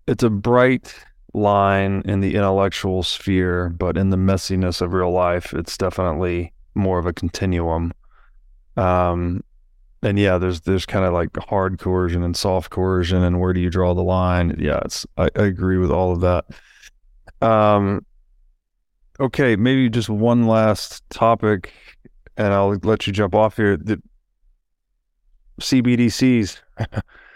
[0.07, 0.93] It's a bright
[1.33, 6.99] line in the intellectual sphere, but in the messiness of real life, it's definitely more
[6.99, 7.93] of a continuum.
[8.77, 9.43] Um,
[10.03, 13.61] and yeah, there's there's kind of like hard coercion and soft coercion, and where do
[13.61, 14.55] you draw the line?
[14.59, 16.45] Yeah, it's I, I agree with all of that.
[17.41, 18.05] Um,
[19.19, 21.73] okay, maybe just one last topic,
[22.37, 23.77] and I'll let you jump off here.
[23.77, 24.01] The
[25.61, 26.59] CBDCs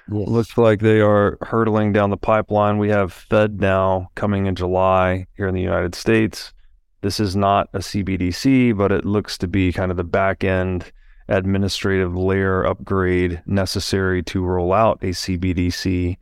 [0.10, 2.78] looks like they are hurtling down the pipeline.
[2.78, 6.54] We have FedNow coming in July here in the United States.
[7.02, 10.92] This is not a CBDC, but it looks to be kind of the back end
[11.28, 16.18] administrative layer upgrade necessary to roll out a CBDC.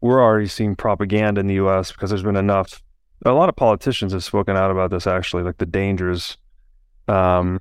[0.00, 2.82] We're already seeing propaganda in the US because there's been enough.
[3.24, 6.36] A lot of politicians have spoken out about this actually, like the dangers.
[7.08, 7.60] Um,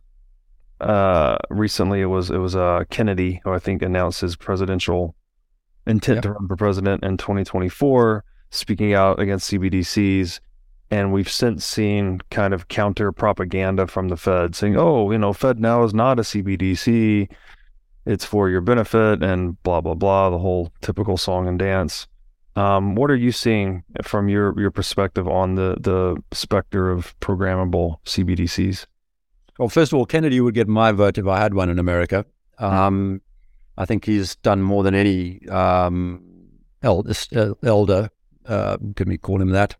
[0.83, 5.15] uh, recently it was it was uh Kennedy who I think announced his presidential
[5.85, 6.23] intent Yep.
[6.23, 10.39] to run for president in 2024, speaking out against CBDCs.
[10.91, 15.33] And we've since seen kind of counter propaganda from the Fed saying, oh, you know,
[15.33, 17.31] FedNow is not a CBDC.
[18.05, 22.07] It's for your benefit and blah, blah, blah, the whole typical song and dance.
[22.55, 27.97] Um, what are you seeing from your, your perspective on the, the specter of programmable
[28.05, 28.85] CBDCs?
[29.59, 32.25] Well, first of all, Kennedy would get my vote if I had one in America.
[32.57, 33.21] Um,
[33.77, 36.23] I think he's done more than any um,
[36.81, 37.05] el-
[37.35, 38.09] uh, elder,
[38.45, 39.75] uh, can we call him that,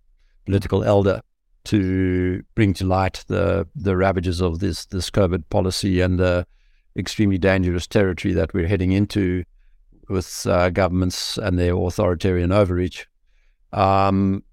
[0.46, 1.22] political elder
[1.66, 6.46] to bring to light the the ravages of this this COVID policy and the
[6.98, 9.44] extremely dangerous territory that we're heading into
[10.10, 13.08] with uh, governments and their authoritarian overreach.
[13.72, 14.44] Um,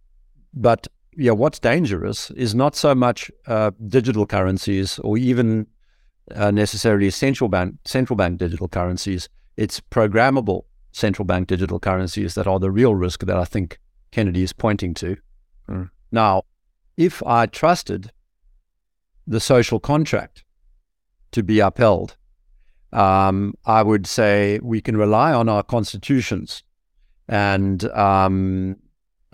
[0.54, 0.86] but
[1.20, 5.66] yeah, what's dangerous is not so much uh, digital currencies or even
[6.34, 9.28] uh, necessarily central bank central bank digital currencies.
[9.58, 13.78] It's programmable central bank digital currencies that are the real risk that I think
[14.12, 15.18] Kennedy is pointing to.
[15.68, 15.90] Mm.
[16.10, 16.44] Now,
[16.96, 18.12] if I trusted
[19.26, 20.42] the social contract
[21.32, 22.16] to be upheld,
[22.94, 26.62] um, I would say we can rely on our constitutions
[27.28, 28.76] and um,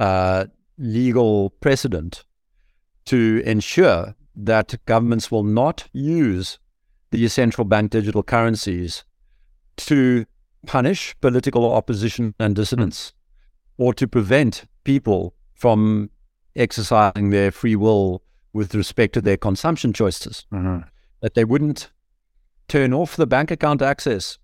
[0.00, 0.46] uh,
[0.78, 2.24] legal precedent
[3.06, 6.58] to ensure that governments will not use
[7.10, 9.04] the central bank digital currencies
[9.76, 10.26] to
[10.66, 13.12] punish political opposition and dissidents
[13.78, 16.10] or to prevent people from
[16.54, 18.22] exercising their free will
[18.52, 20.46] with respect to their consumption choices.
[20.52, 20.88] Mm-hmm.
[21.20, 21.90] That they wouldn't
[22.68, 24.38] turn off the bank account access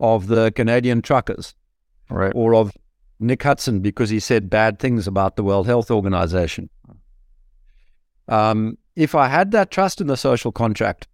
[0.00, 1.54] of the Canadian truckers
[2.10, 2.32] right.
[2.34, 2.72] or of
[3.18, 6.68] Nick Hudson because he said bad things about the World Health Organization.
[8.28, 11.06] Um, if I had that trust in the social contract,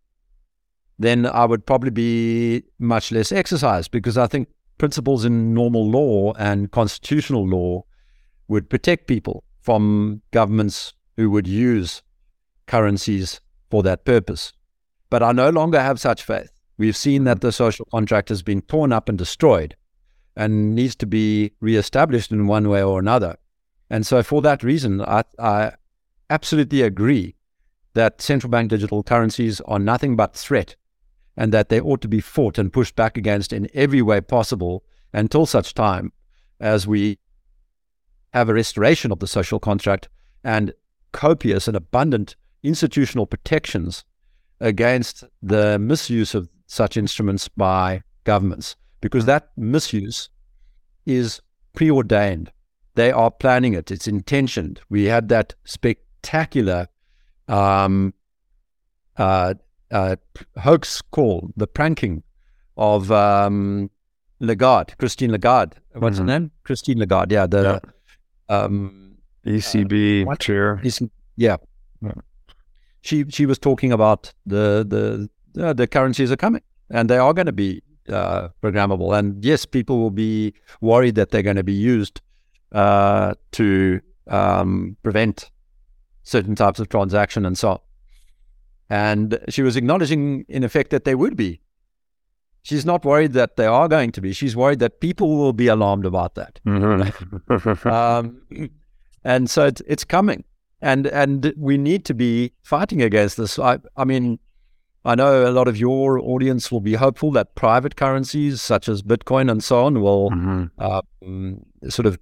[0.98, 4.48] then I would probably be much less exercised because I think
[4.78, 7.84] principles in normal law and constitutional law
[8.48, 12.02] would protect people from governments who would use
[12.66, 14.52] currencies for that purpose.
[15.10, 16.50] But I no longer have such faith.
[16.78, 19.76] We've seen that the social contract has been torn up and destroyed
[20.36, 23.36] and needs to be reestablished in one way or another.
[23.90, 25.72] And so, for that reason, I, I
[26.30, 27.34] absolutely agree
[27.94, 30.76] that central bank digital currencies are nothing but threat
[31.36, 34.84] and that they ought to be fought and pushed back against in every way possible
[35.12, 36.12] until such time
[36.60, 37.18] as we
[38.32, 40.08] have a restoration of the social contract
[40.42, 40.72] and
[41.12, 44.04] copious and abundant institutional protections
[44.60, 50.30] against the misuse of such instruments by governments, because that misuse
[51.04, 51.42] is
[51.74, 52.50] preordained.
[52.94, 54.80] They are planning it, it's intentioned.
[54.88, 56.88] We had that spectacular
[57.48, 58.14] um,
[59.18, 59.54] uh,
[59.90, 60.16] uh,
[60.58, 62.22] hoax call, the pranking
[62.78, 63.90] of um,
[64.40, 65.76] Lagarde, Christine Lagarde.
[65.92, 66.28] What's mm-hmm.
[66.28, 66.50] her name?
[66.64, 67.34] Christine Lagarde.
[67.34, 67.80] Yeah, the
[68.48, 68.56] yeah.
[68.56, 69.16] Um,
[69.46, 70.80] ECB uh, chair.
[71.36, 71.56] yeah.
[72.00, 72.12] yeah
[73.02, 77.34] she she was talking about the the uh, the currencies are coming and they are
[77.34, 79.16] going to be uh, programmable.
[79.16, 82.20] And yes, people will be worried that they're going to be used
[82.72, 85.50] uh, to um, prevent
[86.22, 87.78] certain types of transaction and so on.
[88.90, 91.60] And she was acknowledging, in effect, that they would be.
[92.62, 94.32] She's not worried that they are going to be.
[94.32, 96.60] She's worried that people will be alarmed about that.
[96.66, 97.88] Mm-hmm.
[97.88, 98.70] um,
[99.24, 100.44] and so it's, it's coming
[100.82, 103.58] and and we need to be fighting against this.
[103.58, 104.38] I, I mean,
[105.04, 109.02] I know a lot of your audience will be hopeful that private currencies such as
[109.02, 110.80] Bitcoin and so on will mm-hmm.
[110.80, 112.18] um, sort of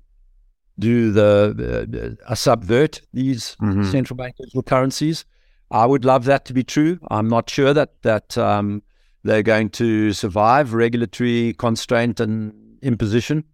[0.78, 3.84] do the uh, uh, subvert these mm-hmm.
[3.84, 5.24] central bank digital currencies.
[5.70, 6.98] I would love that to be true.
[7.10, 8.82] I'm not sure that that um,
[9.22, 13.44] they're going to survive regulatory constraint and imposition.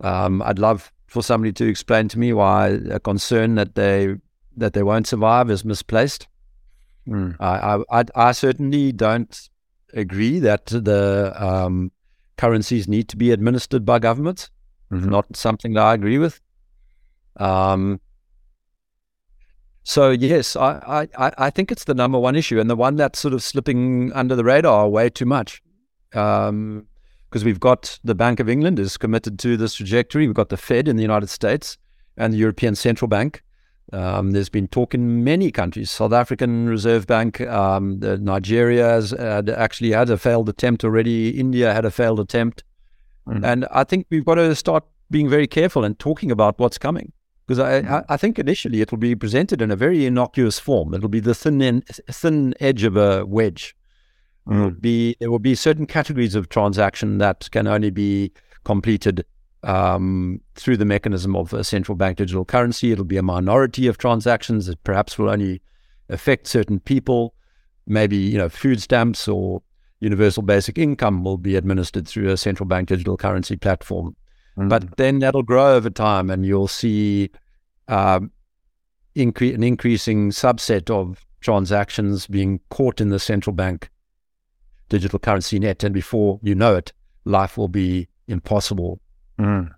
[0.00, 4.14] Um, I'd love for somebody to explain to me why a concern that they
[4.56, 6.28] that they won't survive is misplaced.
[7.08, 7.36] Mm.
[7.40, 9.48] I, I, I certainly don't
[9.92, 11.90] agree that the um,
[12.36, 14.50] currencies need to be administered by governments.
[14.90, 15.10] Mm-hmm.
[15.10, 16.40] Not something that I agree with.
[17.36, 18.00] Um,
[19.84, 23.18] so yes, I, I, I think it's the number one issue and the one that's
[23.18, 25.62] sort of slipping under the radar way too much.
[26.10, 26.86] Because um,
[27.32, 30.26] we've got the Bank of England is committed to this trajectory.
[30.26, 31.78] We've got the Fed in the United States
[32.16, 33.42] and the European Central Bank.
[33.92, 35.90] Um, there's been talk in many countries.
[35.90, 41.38] South African Reserve Bank, um, Nigeria has actually had a failed attempt already.
[41.38, 42.64] India had a failed attempt,
[43.28, 43.44] mm-hmm.
[43.44, 47.12] and I think we've got to start being very careful and talking about what's coming.
[47.46, 47.94] Because I, mm-hmm.
[47.94, 50.94] I, I, think initially it will be presented in a very innocuous form.
[50.94, 53.76] It'll be the thin thin edge of a wedge.
[54.48, 54.80] Mm-hmm.
[54.80, 58.32] Be there will be certain categories of transaction that can only be
[58.64, 59.26] completed
[59.64, 62.92] um, through the mechanism of a central bank digital currency.
[62.92, 65.62] It'll be a minority of transactions that perhaps will only
[66.08, 67.34] affect certain people.
[67.86, 69.62] Maybe you know food stamps or
[70.00, 74.16] universal basic income will be administered through a central bank digital currency platform.
[74.56, 74.68] Mm-hmm.
[74.68, 77.30] But then that'll grow over time, and you'll see
[77.88, 78.30] um,
[79.16, 83.90] incre- an increasing subset of transactions being caught in the central bank
[84.88, 85.82] digital currency net.
[85.82, 86.92] And before you know it,
[87.24, 89.00] life will be impossible
[89.38, 89.70] mm.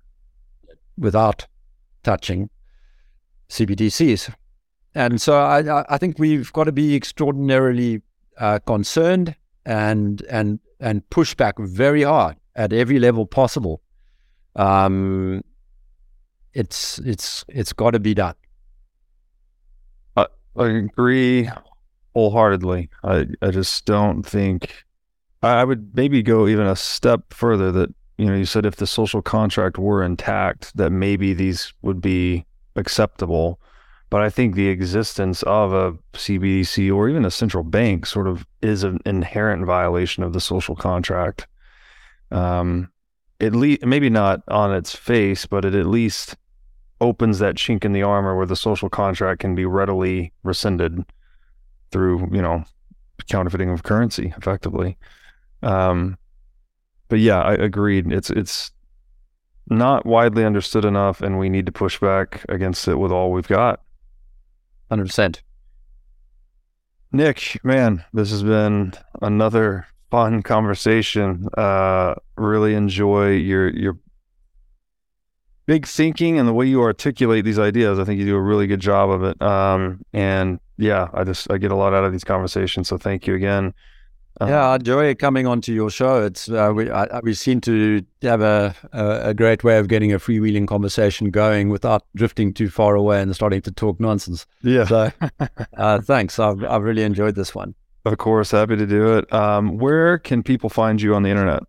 [0.96, 1.46] without
[2.02, 2.50] touching
[3.48, 4.32] CBDCs.
[4.94, 8.02] And so I, I think we've got to be extraordinarily
[8.38, 9.34] uh, concerned
[9.66, 13.80] and and and push back very hard at every level possible.
[14.56, 15.42] Um,
[16.52, 18.34] it's it's it's got to be done.
[20.16, 20.26] I,
[20.56, 21.50] I agree
[22.14, 22.90] wholeheartedly.
[23.02, 24.84] I I just don't think
[25.42, 27.72] I would maybe go even a step further.
[27.72, 32.00] That you know, you said if the social contract were intact, that maybe these would
[32.00, 32.44] be
[32.76, 33.60] acceptable.
[34.10, 38.46] But I think the existence of a CBDC or even a central bank sort of
[38.62, 41.48] is an inherent violation of the social contract.
[42.30, 42.90] Um,
[43.40, 46.36] at least maybe not on its face, but it at least
[47.00, 51.04] opens that chink in the armor where the social contract can be readily rescinded
[51.90, 52.64] through, you know,
[53.28, 54.96] counterfeiting of currency, effectively.
[55.62, 56.16] Um,
[57.08, 58.12] but yeah, I agreed.
[58.12, 58.70] It's it's
[59.68, 63.48] not widely understood enough, and we need to push back against it with all we've
[63.48, 63.80] got.
[64.90, 65.42] Hundred percent.
[67.12, 71.48] Nick, man, this has been another fun conversation.
[71.56, 73.98] Uh, really enjoy your your
[75.66, 77.98] big thinking and the way you articulate these ideas.
[77.98, 79.40] I think you do a really good job of it.
[79.40, 82.88] Um, and yeah, I just I get a lot out of these conversations.
[82.88, 83.74] So thank you again.
[84.40, 86.24] Uh, yeah, I enjoy coming onto your show.
[86.24, 90.12] It's uh, we I, we seem to have a, a, a great way of getting
[90.12, 94.44] a freewheeling conversation going without drifting too far away and starting to talk nonsense.
[94.62, 94.86] Yeah.
[94.86, 95.12] So
[95.76, 96.40] uh, thanks.
[96.40, 97.76] I've I've really enjoyed this one.
[98.04, 99.32] Of course, happy to do it.
[99.32, 101.62] Um, where can people find you on the internet?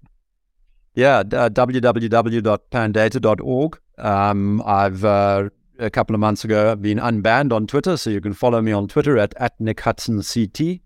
[0.95, 3.79] Yeah, uh, www.pandata.org.
[3.97, 8.33] Um, I've uh, a couple of months ago been unbanned on Twitter, so you can
[8.33, 10.79] follow me on Twitter at, at Nick Hudson CT.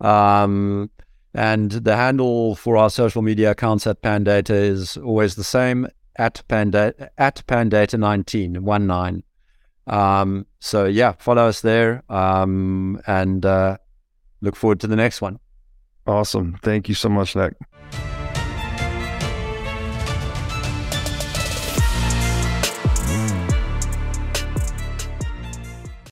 [0.00, 0.90] Um,
[1.34, 6.42] and the handle for our social media accounts at Pandata is always the same at
[6.48, 9.24] Pandata at Pandata 19, one nine.
[9.86, 12.04] Um, so yeah, follow us there.
[12.08, 13.78] Um, and uh,
[14.40, 15.38] look forward to the next one.
[16.06, 16.58] Awesome.
[16.62, 17.54] Thank you so much, Nick.